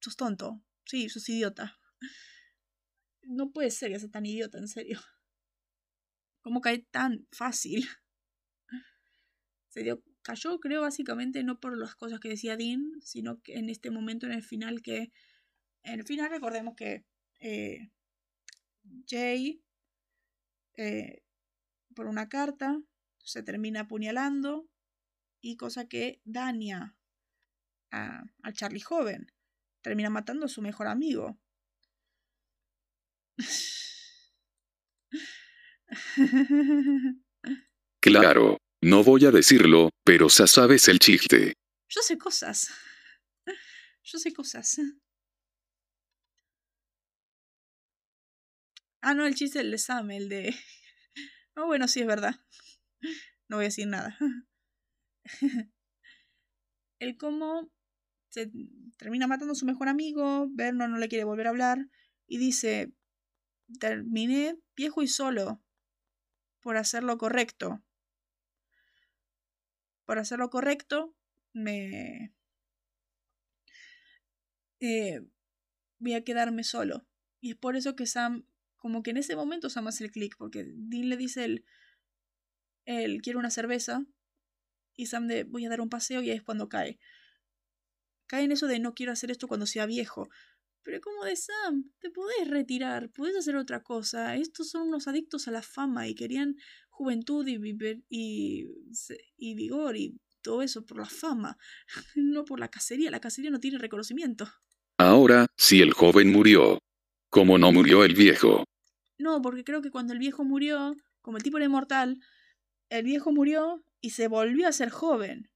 [0.00, 1.78] sos tonto, sí, sos idiota.
[3.22, 5.00] No puede ser que sea tan idiota, en serio.
[6.42, 7.88] ¿Cómo cae tan fácil?
[9.68, 13.68] Se dio, cayó, creo, básicamente no por las cosas que decía Dean, sino que en
[13.68, 15.10] este momento, en el final, que
[15.86, 17.04] en el final recordemos que
[17.40, 17.90] eh,
[19.08, 19.62] Jay,
[20.76, 21.22] eh,
[21.94, 22.80] por una carta,
[23.22, 24.68] se termina apuñalando
[25.40, 26.96] y cosa que daña
[27.90, 29.32] a, al Charlie joven.
[29.80, 31.38] Termina matando a su mejor amigo.
[38.00, 41.54] Claro, no voy a decirlo, pero ya sabes el chiste.
[41.88, 42.70] Yo sé cosas.
[44.04, 44.78] Yo sé cosas.
[49.08, 50.52] Ah, no, el chiste del de Sam, el de...
[51.54, 52.34] Ah, bueno, sí, es verdad.
[53.48, 54.18] No voy a decir nada.
[56.98, 57.70] El cómo
[58.30, 58.50] se
[58.98, 61.88] termina matando a su mejor amigo, Vernon no le quiere volver a hablar
[62.26, 62.92] y dice,
[63.78, 65.62] terminé viejo y solo
[66.60, 67.84] por hacer lo correcto.
[70.04, 71.14] Por hacer lo correcto,
[71.52, 72.34] me...
[74.80, 75.20] Eh,
[76.00, 77.06] voy a quedarme solo.
[77.40, 78.44] Y es por eso que Sam
[78.76, 81.64] como que en ese momento Sam hace el clic, porque Dean le dice él,
[82.84, 84.04] él quiere una cerveza,
[84.96, 86.98] y Sam de voy a dar un paseo y ahí es cuando cae.
[88.26, 90.28] Cae en eso de no quiero hacer esto cuando sea viejo.
[90.82, 94.36] Pero como de Sam, te podés retirar, podés hacer otra cosa.
[94.36, 96.56] Estos son unos adictos a la fama y querían
[96.88, 97.58] juventud y,
[98.08, 98.68] y,
[99.36, 101.58] y vigor y todo eso por la fama,
[102.14, 103.10] no por la cacería.
[103.10, 104.48] La cacería no tiene reconocimiento.
[104.98, 106.78] Ahora, si el joven murió,
[107.36, 108.64] ¿cómo no murió el viejo?
[109.18, 112.18] No, porque creo que cuando el viejo murió, como el tipo era inmortal,
[112.88, 115.50] el viejo murió y se volvió a ser joven.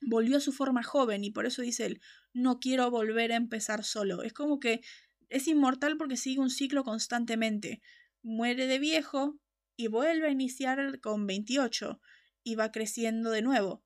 [0.00, 2.00] Volvió a su forma joven y por eso dice él,
[2.32, 4.22] no quiero volver a empezar solo.
[4.22, 4.80] Es como que
[5.28, 7.82] es inmortal porque sigue un ciclo constantemente.
[8.22, 9.38] Muere de viejo
[9.76, 12.00] y vuelve a iniciar con 28
[12.44, 13.84] y va creciendo de nuevo.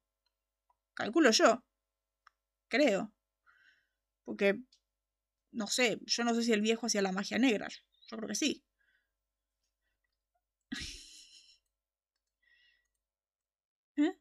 [0.94, 1.64] Calculo yo.
[2.68, 3.12] Creo.
[4.24, 4.62] Porque,
[5.52, 7.68] no sé, yo no sé si el viejo hacía la magia negra.
[7.68, 8.64] Yo creo que sí.
[13.96, 14.18] ¿Eh?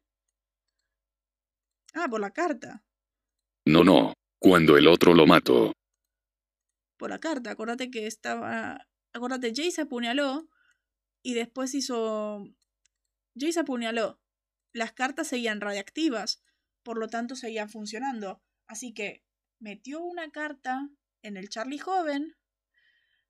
[1.93, 2.83] Ah, por la carta.
[3.65, 4.13] No, no.
[4.39, 5.73] Cuando el otro lo mató.
[6.97, 7.51] Por la carta.
[7.51, 8.87] Acuérdate que estaba.
[9.13, 10.47] Acuérdate, Jay se apuñaló.
[11.21, 12.45] Y después hizo.
[13.37, 14.21] Jay se apuñaló.
[14.73, 16.43] Las cartas seguían radiactivas.
[16.83, 18.41] Por lo tanto, seguían funcionando.
[18.67, 19.23] Así que
[19.59, 20.89] metió una carta
[21.27, 22.35] en el Charlie joven.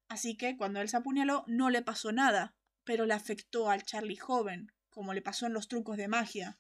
[0.08, 4.16] Así que cuando él se apuñaló, no le pasó nada pero le afectó al Charlie
[4.16, 6.58] joven, como le pasó en los trucos de magia.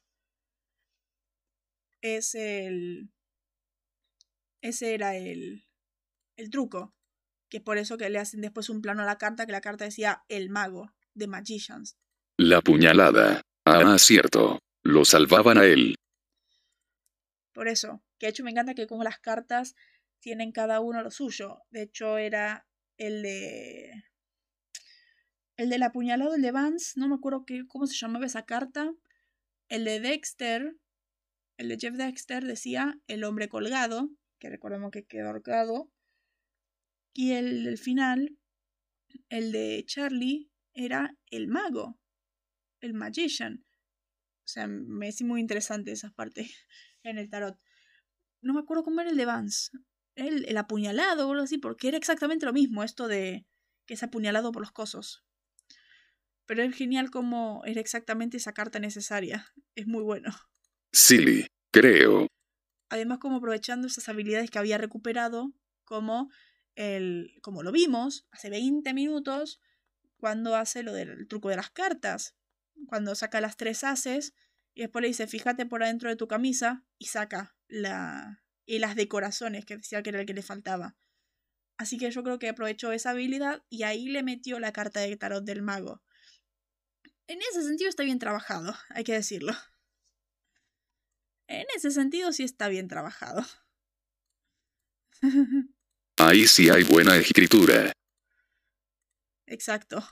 [2.01, 3.09] Es el.
[4.61, 5.65] Ese era el.
[6.35, 6.93] el truco.
[7.49, 9.85] Que por eso que le hacen después un plano a la carta, que la carta
[9.85, 11.97] decía el mago, de Magicians.
[12.35, 13.41] La puñalada.
[13.65, 14.59] Ah, cierto.
[14.83, 15.95] Lo salvaban a él.
[17.53, 19.75] Por eso, que de hecho me encanta que como las cartas
[20.20, 21.63] tienen cada uno lo suyo.
[21.70, 24.03] De hecho, era el de
[25.57, 28.93] el del apuñalado, el de Vance, no me acuerdo qué, cómo se llamaba esa carta.
[29.70, 30.78] El de Dexter,
[31.57, 35.91] el de Jeff Dexter decía el hombre colgado, que recordemos que quedó ahorcado.
[37.11, 38.38] Y el del final,
[39.30, 41.99] el de Charlie, era el mago,
[42.80, 43.65] el magician.
[44.45, 46.47] O sea, me es muy interesante esa parte
[47.03, 47.59] en el tarot.
[48.41, 49.72] No me acuerdo cómo era el de Vance.
[50.18, 53.45] El, el apuñalado o algo así, porque era exactamente lo mismo, esto de
[53.86, 55.24] que es apuñalado por los cosos.
[56.45, 59.47] Pero es genial cómo era exactamente esa carta necesaria.
[59.76, 60.32] Es muy bueno.
[60.91, 62.28] Sí, creo.
[62.89, 65.53] Además, como aprovechando esas habilidades que había recuperado,
[65.84, 66.30] como
[66.76, 67.34] el.
[67.41, 69.61] como lo vimos hace 20 minutos,
[70.18, 72.36] cuando hace lo del truco de las cartas.
[72.88, 74.34] Cuando saca las tres haces
[74.74, 78.43] y después le dice, fíjate por adentro de tu camisa, y saca la.
[78.68, 80.95] Y las de corazones, que decía que era el que le faltaba.
[81.78, 85.15] Así que yo creo que aprovechó esa habilidad y ahí le metió la carta de
[85.15, 86.03] tarot del mago.
[87.28, 89.53] En ese sentido está bien trabajado, hay que decirlo.
[91.47, 93.45] En ese sentido sí está bien trabajado.
[96.18, 97.93] Ahí sí hay buena escritura.
[99.45, 100.03] Exacto.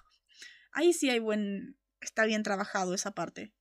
[0.71, 1.77] Ahí sí hay buen...
[1.99, 3.53] Está bien trabajado esa parte.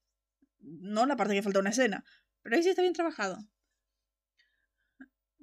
[0.61, 2.05] No la parte que falta una escena,
[2.43, 3.39] pero ahí sí está bien trabajado.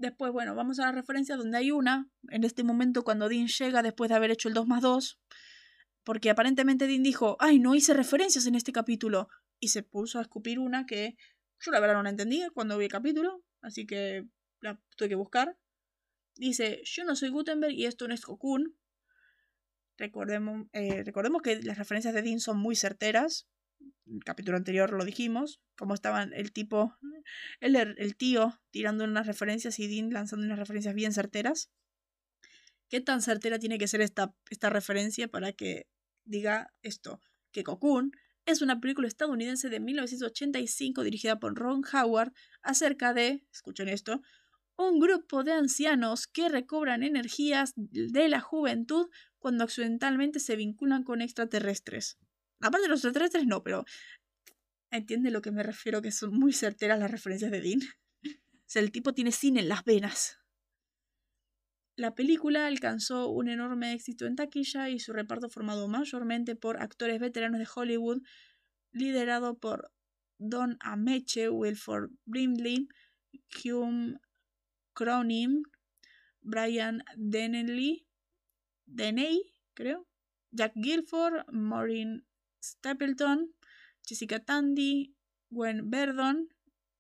[0.02, 2.10] Después, bueno, vamos a la referencia donde hay una.
[2.30, 5.22] En este momento, cuando Dean llega después de haber hecho el 2 más 2,
[6.04, 9.28] porque aparentemente Dean dijo, ay, no hice referencias en este capítulo.
[9.60, 11.18] Y se puso a escupir una que
[11.60, 14.26] yo la verdad no la entendía cuando vi el capítulo, así que
[14.60, 15.56] la tuve que buscar.
[16.36, 18.76] Dice, yo no soy Gutenberg y esto no es Cocoon.
[20.00, 23.48] Recordemos, eh, recordemos que las referencias de Dean son muy certeras.
[24.06, 26.98] En el capítulo anterior lo dijimos, como estaban el tipo,
[27.60, 31.70] el, el tío tirando unas referencias y Dean lanzando unas referencias bien certeras.
[32.90, 35.88] ¿Qué tan certera tiene que ser esta, esta referencia para que
[36.26, 37.22] diga esto?
[37.52, 38.12] Que Cocoon
[38.46, 44.22] es una película estadounidense de 1985 dirigida por Ron Howard acerca de, escuchen esto,
[44.78, 49.08] un grupo de ancianos que recobran energías de la juventud
[49.40, 52.18] cuando accidentalmente se vinculan con extraterrestres.
[52.62, 53.86] Aparte de los extraterrestres, no, pero
[54.92, 57.80] entiende lo que me refiero, que son muy certeras las referencias de Dean.
[58.76, 60.38] el tipo tiene cine en las venas.
[61.96, 67.20] La película alcanzó un enorme éxito en taquilla y su reparto formado mayormente por actores
[67.20, 68.22] veteranos de Hollywood,
[68.92, 69.92] liderado por
[70.38, 72.88] Don Ameche, Wilford Brimley,
[73.64, 74.20] Hume
[74.94, 75.64] Cronin,
[76.42, 78.08] Brian Deneley,
[78.86, 80.08] Deney, creo,
[80.52, 82.26] Jack Guilford, Maureen
[82.64, 83.54] Stapleton,
[84.06, 85.16] Jessica Tandy,
[85.50, 86.50] Gwen Verdon,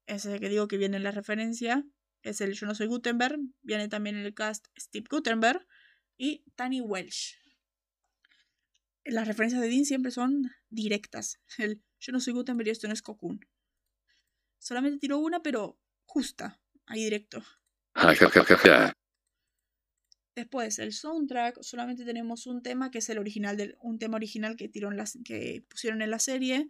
[0.07, 1.85] ese que digo que viene en la referencia,
[2.23, 5.65] es el Yo no soy Gutenberg, viene también el cast Steve Gutenberg
[6.17, 7.35] y Tani Welsh.
[9.05, 11.39] Las referencias de Dean siempre son directas.
[11.57, 13.39] El Yo no soy Gutenberg y esto no es Cocoon.
[14.59, 17.43] Solamente tiró una, pero justa, ahí directo.
[20.35, 24.55] Después, el soundtrack, solamente tenemos un tema que es el original del, un tema original
[24.55, 26.69] que tiró las, que pusieron en la serie,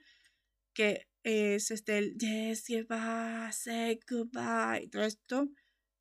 [0.74, 5.48] que es este el Yes, goodbye, say goodbye, todo esto.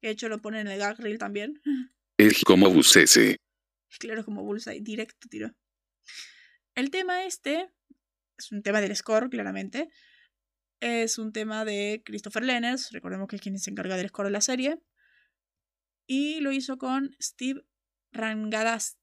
[0.02, 1.61] De hecho, lo ponen en el gag reel también.
[2.18, 3.36] Es como Bullseye.
[3.98, 5.50] Claro, como Bullseye, directo tiro.
[6.76, 7.68] El tema este
[8.38, 9.90] es un tema del score, claramente.
[10.80, 14.32] Es un tema de Christopher Lenners, recordemos que es quien se encarga del score de
[14.32, 14.78] la serie.
[16.12, 17.64] Y lo hizo con Steve
[18.11, 18.98] Rangadas,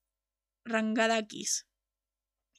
[0.65, 1.65] Rangadakis.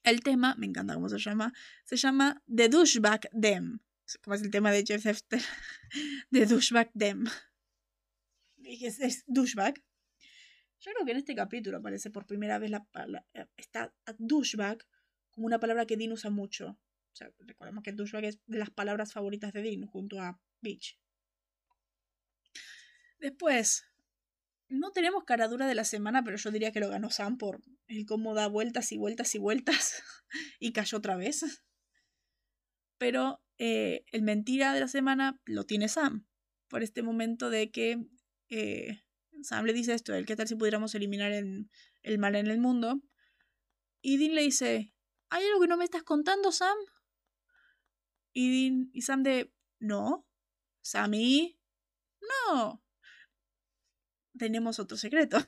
[0.03, 1.53] El tema, me encanta cómo se llama,
[1.85, 3.81] se llama The Douchebag Dem.
[4.23, 5.43] Como es el tema de Jeff Hefter.
[6.31, 7.27] The Douchebag Dem.
[8.65, 9.85] Es, es douchebag.
[10.81, 13.29] Yo creo que en este capítulo aparece por primera vez la palabra.
[13.59, 14.79] Está douchebag
[15.31, 16.69] como una palabra que Dean usa mucho.
[16.71, 20.99] O sea, recordemos que douchebag es de las palabras favoritas de Dean junto a bitch.
[23.19, 23.85] Después,
[24.69, 28.07] no tenemos caradura de la semana, pero yo diría que lo ganó Sam por el
[28.07, 30.03] cómo da vueltas y vueltas y vueltas
[30.61, 31.63] y cayó otra vez.
[32.99, 36.27] Pero eh, el mentira de la semana lo tiene Sam,
[36.69, 38.07] por este momento de que
[38.49, 39.03] eh,
[39.43, 41.71] Sam le dice esto, el qué tal si pudiéramos eliminar el,
[42.03, 43.01] el mal en el mundo.
[44.03, 44.95] Y Dean le dice,
[45.31, 46.77] ¿hay algo que no me estás contando, Sam?
[48.33, 50.27] Y, Dean, y Sam de, no,
[50.83, 51.59] Sammy,
[52.21, 52.83] no,
[54.39, 55.39] tenemos otro secreto.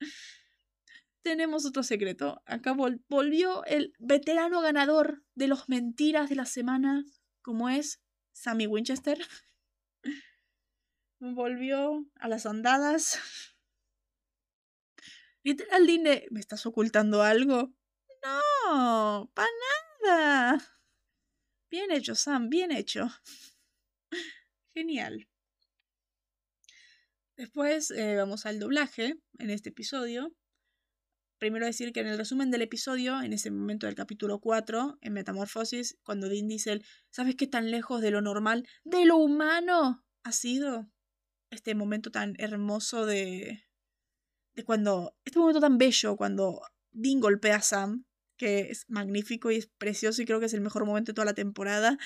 [1.26, 2.40] tenemos otro secreto.
[2.46, 2.72] Acá
[3.08, 7.04] volvió el veterano ganador de los mentiras de la semana,
[7.42, 8.00] como es
[8.32, 9.18] Sammy Winchester.
[11.18, 13.18] volvió a las andadas.
[15.42, 17.72] Literal, Dine, ¿me estás ocultando algo?
[18.24, 19.48] No, para
[20.04, 20.62] nada.
[21.70, 23.08] Bien hecho, Sam, bien hecho.
[24.74, 25.28] Genial.
[27.36, 30.32] Después eh, vamos al doblaje en este episodio.
[31.38, 35.12] Primero decir que en el resumen del episodio, en ese momento del capítulo 4, en
[35.12, 36.80] Metamorfosis, cuando Dean dice,
[37.10, 40.90] ¿sabes qué tan lejos de lo normal, de lo humano ha sido
[41.50, 43.64] este momento tan hermoso de,
[44.54, 48.06] de cuando, este momento tan bello cuando Dean golpea a Sam,
[48.38, 51.26] que es magnífico y es precioso y creo que es el mejor momento de toda
[51.26, 51.98] la temporada.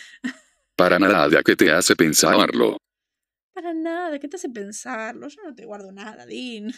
[0.76, 2.78] Para nada, que te hace pensarlo?
[3.60, 5.28] Para nada, ¿qué te hace pensarlo?
[5.28, 6.70] Yo no te guardo nada, Dean.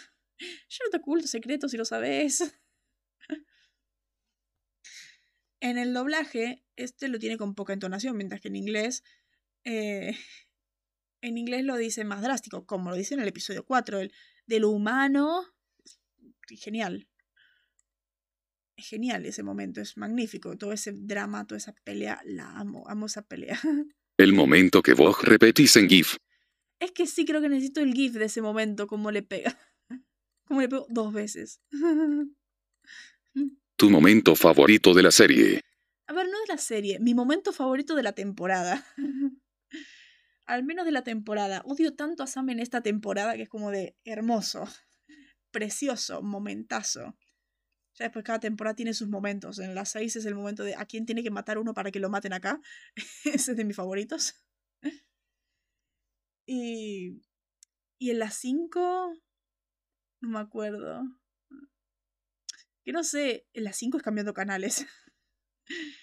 [0.69, 2.53] Yo no te oculto secretos si lo sabes.
[5.61, 9.05] En el doblaje, este lo tiene con poca entonación, mientras que en inglés.
[9.63, 10.17] Eh,
[11.21, 14.13] en inglés lo dice más drástico, como lo dice en el episodio 4, el
[14.47, 15.55] de lo humano.
[16.49, 17.07] Genial.
[18.77, 20.59] Es genial ese momento, es magnífico.
[20.59, 23.61] Todo ese drama, toda esa pelea, la amo, amo esa pelea.
[24.19, 26.17] El momento que vos repetís en GIF.
[26.83, 29.57] Es que sí creo que necesito el GIF de ese momento, como le pega.
[30.45, 31.61] Como le pego dos veces.
[33.77, 35.61] Tu momento favorito de la serie.
[36.09, 38.85] A ver, no de la serie, mi momento favorito de la temporada.
[40.47, 41.63] Al menos de la temporada.
[41.67, 44.69] Odio tanto a Sam en esta temporada que es como de hermoso,
[45.53, 47.17] precioso, momentazo.
[47.95, 49.61] Ya después cada temporada tiene sus momentos.
[49.61, 52.01] En las seis es el momento de a quién tiene que matar uno para que
[52.01, 52.61] lo maten acá.
[53.25, 54.35] Ese es de mis favoritos.
[56.47, 57.23] Y,
[57.99, 59.15] y en las 5,
[60.21, 61.03] no me acuerdo.
[62.85, 64.87] Que no sé, en las 5 es cambiando canales.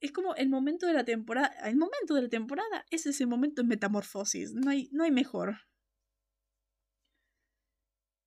[0.00, 1.48] Es como el momento de la temporada.
[1.66, 4.52] El momento de la temporada es ese momento en metamorfosis.
[4.52, 5.62] No hay, no hay mejor.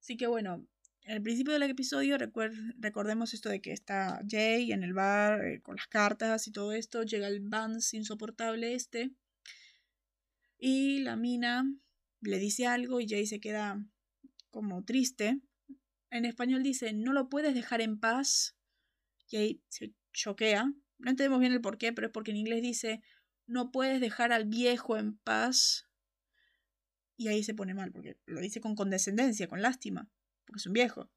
[0.02, 0.66] Así que bueno,
[1.04, 5.62] en el principio del episodio recordemos esto de que está Jay en el bar eh,
[5.62, 7.04] con las cartas y todo esto.
[7.04, 9.12] Llega el Vance insoportable este.
[10.58, 11.72] Y la mina
[12.22, 13.84] le dice algo y Jay se queda
[14.50, 15.40] como triste.
[16.10, 18.56] En español dice, no lo puedes dejar en paz.
[19.30, 20.74] Jay se choquea.
[20.98, 23.02] No entendemos bien el por qué, pero es porque en inglés dice,
[23.46, 25.88] no puedes dejar al viejo en paz.
[27.18, 30.10] Y ahí se pone mal, porque lo dice con condescendencia, con lástima,
[30.46, 31.12] porque es un viejo.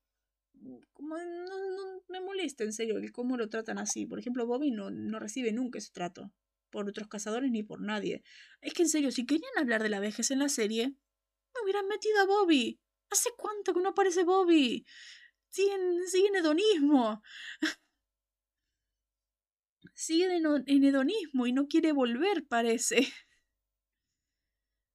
[0.93, 4.07] Como no, me molesta, en serio, el cómo lo tratan así.
[4.07, 6.30] Por ejemplo, Bobby no, no recibe nunca ese trato
[6.70, 8.22] por otros cazadores ni por nadie.
[8.60, 11.86] Es que en serio, si querían hablar de la vejez en la serie, me hubieran
[11.88, 12.80] metido a Bobby.
[13.10, 14.86] ¿Hace cuánto que no aparece Bobby?
[15.50, 17.22] Siguen, siguen hedonismo.
[19.94, 23.06] Sigue en hedonismo y no quiere volver, parece.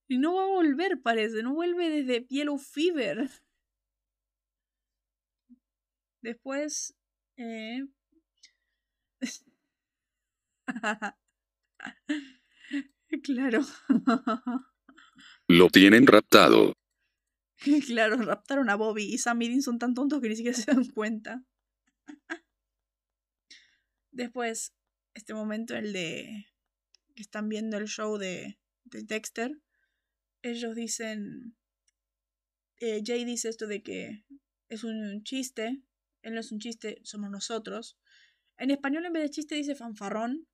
[0.07, 1.43] Y no va a volver, parece.
[1.43, 3.29] No vuelve desde Yellow Fever.
[6.21, 6.95] Después...
[7.37, 7.85] Eh...
[13.23, 13.61] claro.
[15.47, 16.73] Lo tienen raptado.
[17.87, 20.71] claro, raptaron a Bobby y Sam y Dean son tan tontos que ni siquiera se
[20.71, 21.43] dan cuenta.
[24.11, 24.73] Después,
[25.13, 26.47] este momento, el de
[27.15, 29.61] que están viendo el show de, de Dexter,
[30.41, 31.57] ellos dicen,
[32.77, 34.25] eh, Jay dice esto de que
[34.69, 35.81] es un chiste,
[36.21, 37.97] él no es un chiste, somos nosotros.
[38.57, 40.47] En español en vez de chiste dice fanfarrón,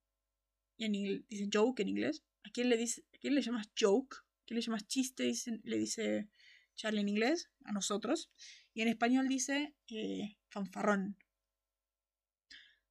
[0.77, 0.93] en
[1.29, 2.23] dice joke en inglés.
[2.43, 4.15] ¿A quién le, dice, ¿a quién le llamas joke?
[4.15, 5.31] ¿A quién le llamas chiste?
[5.63, 6.29] le dice
[6.75, 8.31] Charlie en inglés, a nosotros.
[8.73, 11.17] Y en español dice eh, fanfarrón.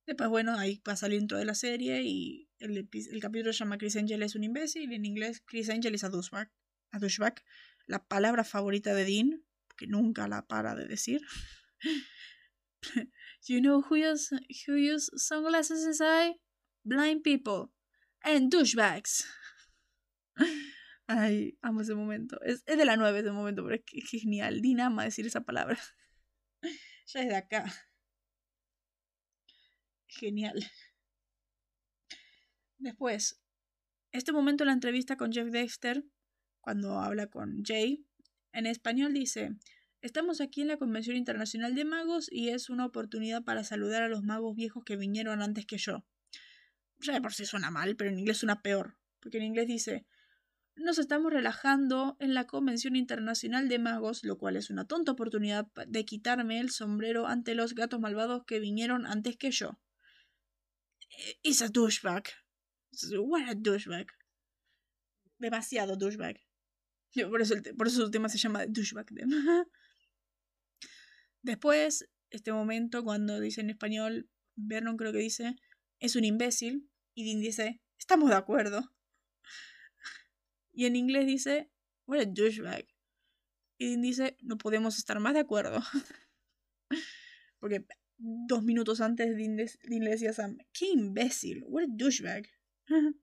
[0.06, 3.96] Después, bueno, ahí pasa el intro de la serie y el, el capítulo llama Chris
[3.96, 6.50] Angel es un imbécil en inglés Chris Angel es a douchebag.
[6.90, 7.42] A douchebag.
[7.86, 9.44] La palabra favorita de Dean,
[9.76, 11.22] que nunca la para de decir.
[13.46, 14.30] you know who use,
[14.66, 16.36] who use sunglasses inside?
[16.84, 17.70] Blind people
[18.22, 19.26] and douchebags.
[21.06, 22.40] Ay, amo ese momento.
[22.42, 24.62] Es, de la 9 ese momento, pero es, que, genial.
[24.62, 25.78] Dean ama decir esa palabra.
[27.06, 27.64] ya es de acá.
[30.06, 30.64] Genial.
[32.78, 33.42] Después,
[34.12, 36.04] este momento en la entrevista con Jeff Dexter,
[36.60, 38.06] cuando habla con Jay,
[38.52, 39.50] en español dice,
[40.00, 44.08] estamos aquí en la Convención Internacional de Magos y es una oportunidad para saludar a
[44.08, 46.04] los magos viejos que vinieron antes que yo.
[47.00, 50.06] Ya de por sí suena mal, pero en inglés suena peor, porque en inglés dice,
[50.76, 55.66] nos estamos relajando en la Convención Internacional de Magos, lo cual es una tonta oportunidad
[55.86, 59.78] de quitarme el sombrero ante los gatos malvados que vinieron antes que yo.
[61.42, 62.28] It's a douchebag.
[63.18, 64.06] What a douchebag.
[65.38, 66.40] Demasiado douchebag.
[67.28, 69.06] Por eso, por eso su tema se llama douchebag.
[71.42, 75.56] Después, este momento, cuando dice en español, Vernon creo que dice,
[75.98, 76.89] es un imbécil.
[77.20, 78.94] Y Dean dice, estamos de acuerdo.
[80.72, 81.70] Y en inglés dice,
[82.06, 82.86] what a douchebag.
[83.76, 85.82] Y Dean dice, no podemos estar más de acuerdo.
[87.60, 87.84] Porque
[88.16, 92.46] dos minutos antes Dean, le decía a Sam, qué imbécil, what a douchebag.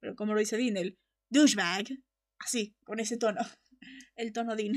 [0.00, 0.96] Pero como lo dice Dean, el
[1.28, 1.86] douchebag,
[2.38, 3.40] así, con ese tono,
[4.14, 4.76] el tono Dean.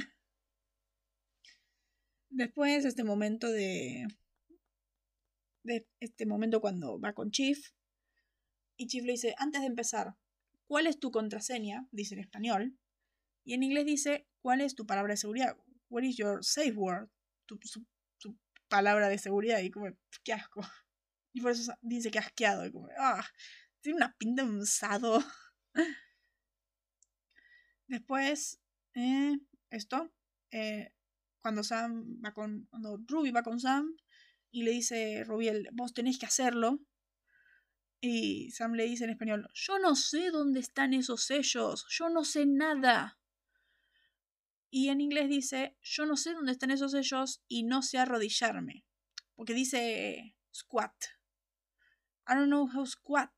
[2.32, 4.08] Después, este momento de.
[5.64, 7.60] de este momento cuando va con Chief.
[8.80, 10.16] Y Chief le dice: Antes de empezar,
[10.66, 11.86] ¿cuál es tu contraseña?
[11.92, 12.80] Dice en español.
[13.44, 15.58] Y en inglés dice: ¿Cuál es tu palabra de seguridad?
[15.90, 17.10] What is your safe word?
[17.46, 17.60] Tu,
[18.70, 19.88] palabra de seguridad y como,
[20.24, 20.62] qué asco.
[21.32, 22.66] Y por eso dice que asqueado.
[22.66, 23.24] Y como, ah,
[23.82, 25.24] tiene una pinta de usado.
[27.88, 28.60] Después,
[28.96, 29.38] eh,
[29.70, 30.12] esto,
[30.52, 30.94] eh,
[31.42, 33.96] cuando Sam va con, cuando Ruby va con Sam
[34.52, 36.80] y le dice, Rubiel, vos tenés que hacerlo.
[38.02, 42.24] Y Sam le dice en español, yo no sé dónde están esos sellos, yo no
[42.24, 43.20] sé nada.
[44.72, 48.86] Y en inglés dice, yo no sé dónde están esos sellos y no sé arrodillarme.
[49.36, 50.94] Porque dice squat.
[52.28, 53.34] I don't know how squat.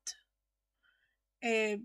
[1.40, 1.82] Eh,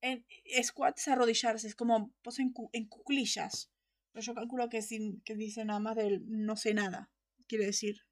[0.00, 0.24] en,
[0.62, 3.70] squat es arrodillarse, es como en, en cuclillas.
[4.12, 7.10] Pero yo calculo que, sin, que dice nada más del no sé nada,
[7.48, 8.02] quiere decir.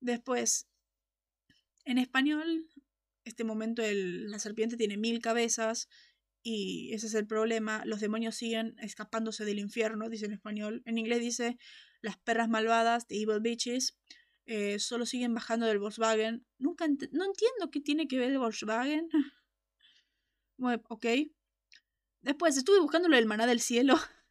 [0.00, 0.68] Después,
[1.84, 2.68] en español,
[3.24, 5.88] este momento el, la serpiente tiene mil cabezas
[6.42, 7.84] y ese es el problema.
[7.84, 10.82] Los demonios siguen escapándose del infierno, dice en español.
[10.86, 11.58] En inglés dice
[12.00, 13.96] las perras malvadas, the evil bitches,
[14.46, 16.44] eh, solo siguen bajando del Volkswagen.
[16.58, 19.08] Nunca no entiendo qué tiene que ver el Volkswagen.
[20.58, 21.06] bueno, ok.
[22.22, 23.96] Después estuve buscando lo del maná del cielo.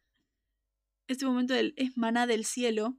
[1.08, 2.98] Este momento del es maná del cielo.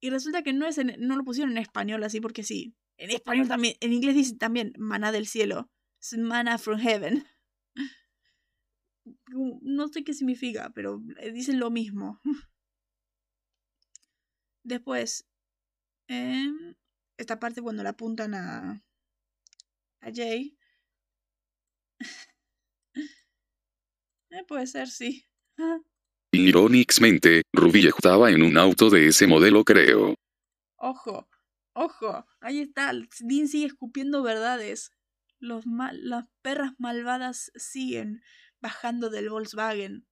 [0.00, 2.74] Y resulta que no, es no lo pusieron en español así porque sí.
[2.96, 5.70] En español también, en inglés dice también maná del cielo.
[6.00, 7.24] Es manna from heaven.
[9.34, 12.20] No sé qué significa, pero eh, dicen lo mismo.
[14.64, 15.28] Después,
[16.06, 16.76] em,
[17.16, 18.80] esta parte cuando la apuntan a,
[20.02, 20.56] a Jay.
[24.30, 25.26] eh, puede ser, sí.
[26.32, 30.14] Irónicamente, Ruby estaba en un auto de ese modelo, creo.
[30.76, 31.28] Ojo,
[31.74, 32.92] ojo, ahí está.
[33.20, 34.92] Dean sigue escupiendo verdades.
[35.38, 38.22] Los las perras malvadas siguen
[38.60, 40.06] bajando del Volkswagen.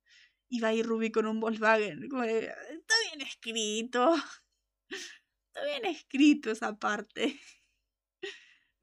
[0.48, 2.02] Y va a ir Ruby con un Volkswagen.
[2.02, 4.14] Está bien escrito.
[4.90, 7.40] Está bien escrito esa parte.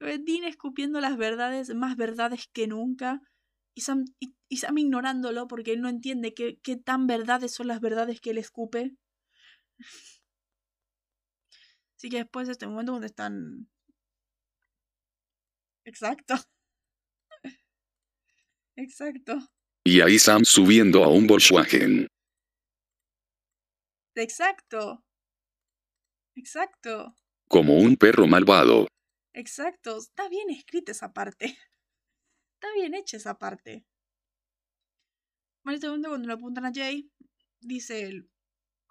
[0.00, 3.20] Dean escupiendo las verdades, más verdades que nunca.
[3.74, 8.20] Y Sam, y, ignorándolo porque él no entiende qué, qué tan verdades son las verdades
[8.20, 8.96] que él escupe.
[11.98, 13.68] Así que después de este momento donde están...
[15.84, 16.34] Exacto.
[18.76, 19.36] Exacto.
[19.82, 22.06] Y ahí Sam subiendo a un Volkswagen.
[24.14, 25.04] Exacto.
[26.36, 27.16] Exacto.
[27.48, 28.86] Como un perro malvado.
[29.32, 29.98] Exacto.
[29.98, 31.46] Está bien escrita esa parte.
[32.54, 33.84] Está bien hecha esa parte.
[35.64, 37.10] En este momento cuando le apuntan a Jay,
[37.60, 38.30] dice él,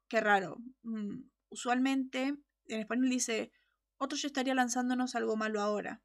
[0.09, 0.57] qué raro.
[0.83, 3.51] Mm, usualmente en español dice,
[3.97, 6.01] otro ya estaría lanzándonos algo malo ahora.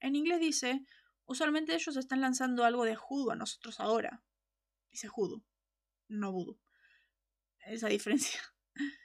[0.00, 0.84] En inglés dice,
[1.26, 4.22] usualmente ellos están lanzando algo de judo a nosotros ahora.
[4.90, 5.44] Dice judo,
[6.08, 6.60] no voodoo.
[7.66, 8.40] Esa diferencia.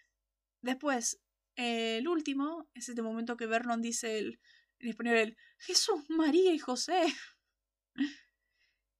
[0.61, 1.21] Después,
[1.55, 4.39] el último es este momento que Vernon dice el,
[4.79, 7.01] en español el Jesús, María y José.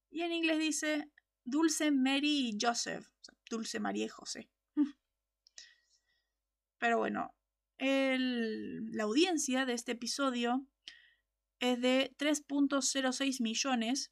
[0.10, 1.12] Y en inglés dice
[1.44, 3.06] Dulce Mary y Joseph.
[3.50, 4.50] Dulce María y José.
[6.80, 7.36] Pero bueno,
[7.80, 10.66] la audiencia de este episodio
[11.60, 14.12] es de 3.06 millones,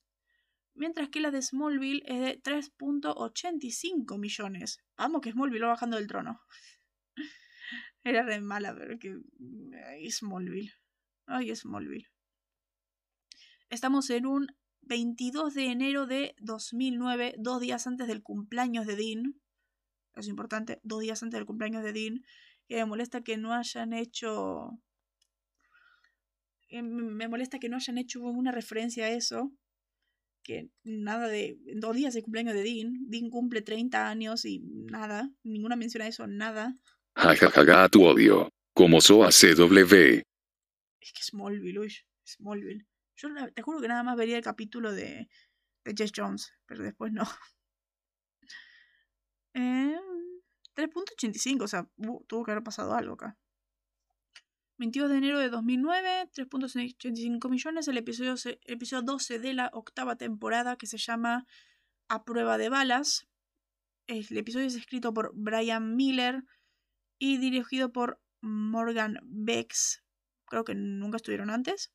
[0.73, 4.79] mientras que la de Smallville es de 3.85 millones.
[4.97, 6.41] Vamos que Smallville va bajando del trono.
[8.03, 9.19] Era re mala, pero que...
[9.87, 10.73] Ay, Smallville.
[11.55, 12.07] Smallville.
[13.69, 14.47] Estamos en un
[14.81, 19.41] 22 de enero de 2009, dos días antes del cumpleaños de Dean.
[20.15, 22.23] Es importante, dos días antes del cumpleaños de Dean
[22.67, 24.79] que me molesta que no hayan hecho
[26.71, 29.51] me molesta que no hayan hecho una referencia a eso
[30.43, 35.29] que nada de dos días de cumpleaños de Dean Dean cumple 30 años y nada
[35.43, 36.77] ninguna mención a eso nada.
[37.15, 40.21] Jajajaja tu odio como soa CW
[41.05, 41.93] es que Smallville uy,
[42.25, 42.87] Smallville.
[43.15, 45.29] Yo te juro que nada más vería el capítulo de
[45.83, 47.23] de Jess Jones pero después no.
[49.57, 49.97] Eh,
[50.75, 51.89] 3.85, o sea,
[52.27, 53.37] tuvo que haber pasado algo acá.
[54.77, 58.35] 22 de enero de 2009, 3.85 millones, el episodio,
[58.65, 61.45] episodio 12 de la octava temporada que se llama
[62.09, 63.27] A prueba de balas.
[64.07, 66.43] El episodio es escrito por Brian Miller
[67.17, 70.03] y dirigido por Morgan Bex.
[70.45, 71.93] Creo que nunca estuvieron antes.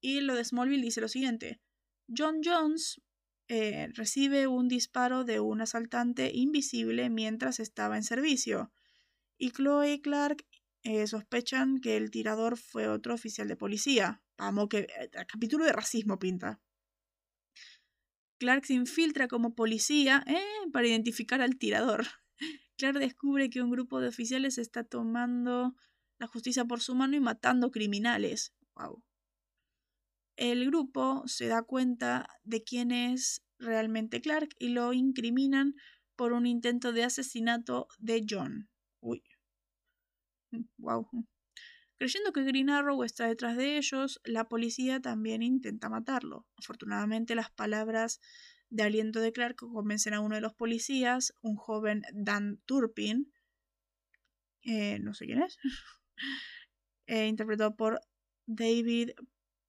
[0.00, 1.60] Y lo de Smallville dice lo siguiente.
[2.08, 3.00] John Jones
[3.48, 8.72] eh, recibe un disparo de un asaltante invisible mientras estaba en servicio.
[9.38, 10.46] Y Chloe y Clark
[10.84, 14.22] eh, sospechan que el tirador fue otro oficial de policía.
[14.38, 16.60] Vamos, que eh, capítulo de racismo pinta.
[18.38, 20.24] Clark se infiltra como policía
[20.72, 22.06] para identificar al tirador.
[22.76, 25.76] Clark descubre que un grupo de oficiales está tomando
[26.18, 28.52] la justicia por su mano y matando criminales.
[28.74, 29.02] Wow
[30.36, 35.74] el grupo se da cuenta de quién es realmente Clark y lo incriminan
[36.16, 38.68] por un intento de asesinato de John.
[39.00, 39.22] Uy.
[40.78, 41.08] Wow.
[41.12, 41.24] Mm,
[41.98, 46.48] Creyendo que Green Arrow está detrás de ellos, la policía también intenta matarlo.
[46.56, 48.20] Afortunadamente, las palabras
[48.70, 53.32] de aliento de Clark convencen a uno de los policías, un joven Dan Turpin,
[54.64, 55.58] eh, no sé quién es,
[57.06, 58.00] eh, interpretado por
[58.46, 59.10] David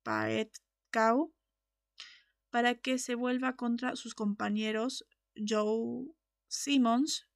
[0.04, 0.56] Paet
[0.92, 1.34] Cow
[2.50, 5.04] para que se vuelva contra sus compañeros
[5.34, 6.06] Joe
[6.46, 7.28] Simmons,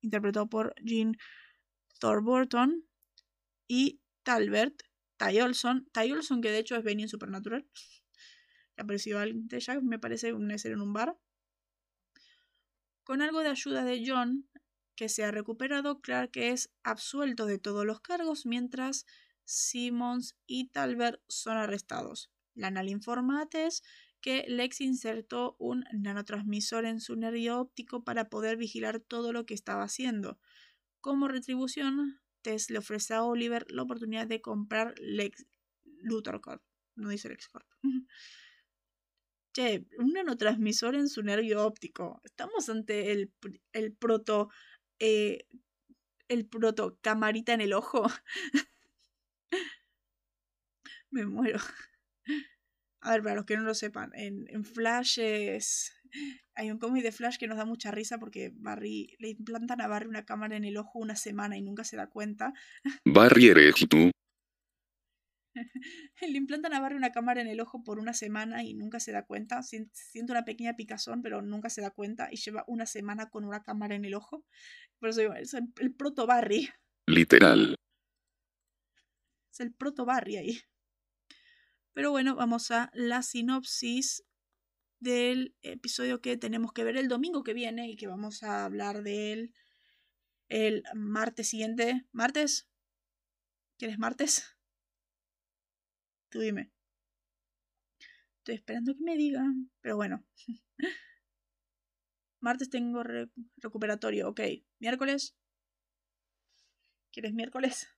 [0.00, 1.16] interpretado por Jean
[1.98, 2.86] Thorburton,
[3.66, 4.82] y Talbert,
[5.16, 7.66] Ty Olson, Olson que de hecho es Benny en Supernatural,
[8.76, 11.16] que apareció antes ya, me parece un ser en un bar.
[13.02, 14.48] Con algo de ayuda de John,
[14.94, 19.06] que se ha recuperado, Clark es absuelto de todos los cargos, mientras
[19.44, 22.30] Simmons y Talbert son arrestados.
[22.54, 23.82] Lana informa a Tess
[24.20, 29.54] que Lex insertó un nanotransmisor en su nervio óptico para poder vigilar todo lo que
[29.54, 30.38] estaba haciendo.
[31.00, 35.44] Como retribución, Tess le ofrece a Oliver la oportunidad de comprar Lex
[35.84, 36.62] Luthor Corp.
[36.94, 37.66] No dice Lex Corp.
[39.54, 42.22] Che, un nanotransmisor en su nervio óptico.
[42.24, 43.34] Estamos ante el,
[43.74, 44.48] el proto.
[44.98, 45.46] Eh,
[46.28, 48.06] el proto camarita en el ojo.
[51.12, 51.60] Me muero.
[53.00, 55.92] A ver, para los que no lo sepan, en, en Flash es.
[56.54, 59.88] Hay un cómic de Flash que nos da mucha risa porque Barry le implantan a
[59.88, 62.52] Barry una cámara en el ojo una semana y nunca se da cuenta.
[63.04, 64.10] Barry eres tú.
[66.20, 69.12] Le implantan a Barry una cámara en el ojo por una semana y nunca se
[69.12, 69.62] da cuenta.
[69.62, 73.62] Siente una pequeña picazón, pero nunca se da cuenta y lleva una semana con una
[73.62, 74.44] cámara en el ojo.
[74.98, 76.68] Por eso digo, es el, proto Barry.
[77.08, 77.74] Literal.
[79.52, 80.60] Es el proto Barry ahí.
[81.94, 84.24] Pero bueno, vamos a la sinopsis
[85.00, 89.02] del episodio que tenemos que ver el domingo que viene y que vamos a hablar
[89.02, 89.54] de él
[90.48, 92.06] el martes siguiente.
[92.12, 92.68] ¿Martes?
[93.78, 94.56] ¿Quieres martes?
[96.30, 96.72] Tú dime.
[98.38, 99.70] Estoy esperando que me digan.
[99.80, 100.24] Pero bueno.
[102.40, 103.02] Martes tengo
[103.56, 104.28] recuperatorio.
[104.28, 104.40] Ok.
[104.78, 105.36] Miércoles.
[107.12, 107.88] ¿Quieres miércoles?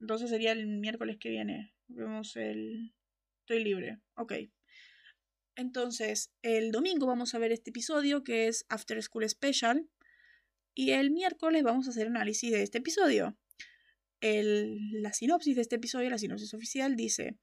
[0.00, 1.74] Entonces sería el miércoles que viene.
[1.88, 2.94] Vemos el...
[3.40, 4.00] Estoy libre.
[4.16, 4.32] Ok.
[5.56, 9.88] Entonces, el domingo vamos a ver este episodio que es After School Special.
[10.74, 13.36] Y el miércoles vamos a hacer análisis de este episodio
[14.32, 17.36] la sinopsis de este episodio, la sinopsis oficial, dice,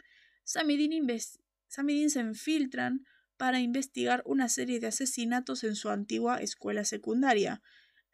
[0.44, 3.06] Sam Dean se infiltran
[3.38, 7.62] para investigar una serie de asesinatos en su antigua escuela secundaria.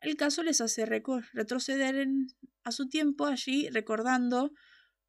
[0.02, 2.08] El caso les hace retroceder
[2.64, 4.52] a su tiempo allí, recordando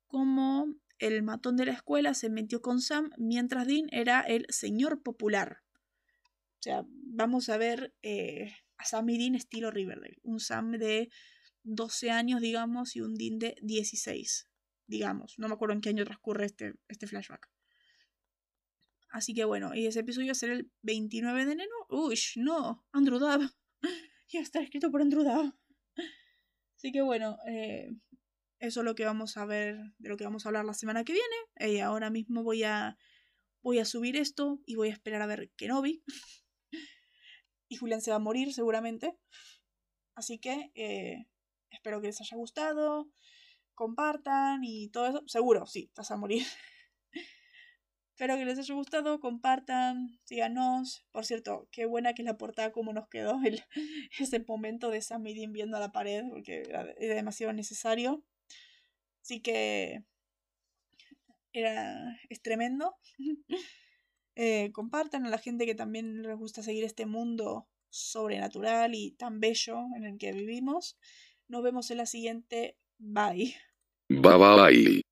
[0.06, 5.02] cómo el matón de la escuela se metió con Sam mientras Dean era el señor
[5.02, 5.58] popular.
[6.58, 10.18] O sea, vamos a ver eh, a Sam y Dean estilo Riverdale.
[10.22, 11.10] Un Sam de
[11.62, 14.48] 12 años, digamos, y un Dean de 16,
[14.86, 15.34] digamos.
[15.38, 17.48] No me acuerdo en qué año transcurre este, este flashback.
[19.10, 21.70] Así que bueno, y ese episodio va a ser el 29 de enero.
[21.88, 23.40] Uy, no, Andrew Dab.
[24.28, 25.52] Ya está escrito por Andrew Dab.
[26.76, 27.90] Así que bueno, eh,
[28.58, 31.04] eso es lo que vamos a ver, de lo que vamos a hablar la semana
[31.04, 31.74] que viene.
[31.74, 32.96] Y ahora mismo voy a,
[33.62, 36.02] voy a subir esto y voy a esperar a ver Kenobi.
[37.68, 39.16] y Julián se va a morir seguramente.
[40.14, 41.26] Así que eh,
[41.70, 43.08] Espero que les haya gustado,
[43.74, 45.22] compartan y todo eso.
[45.26, 46.42] Seguro, sí, vas a morir.
[48.18, 51.06] Espero que les haya gustado, compartan, síganos.
[51.12, 53.62] Por cierto, qué buena que es la portada, como nos quedó el,
[54.18, 58.24] ese momento de Sam Dean viendo a la pared, porque era, demasiado necesario.
[59.22, 60.02] Así que
[61.52, 62.96] era, es tremendo.
[64.40, 69.40] Eh, compartan a la gente que también les gusta seguir este mundo sobrenatural y tan
[69.40, 70.96] bello en el que vivimos.
[71.48, 72.78] Nos vemos en la siguiente.
[72.98, 73.56] Bye.
[74.08, 75.02] Bye bye.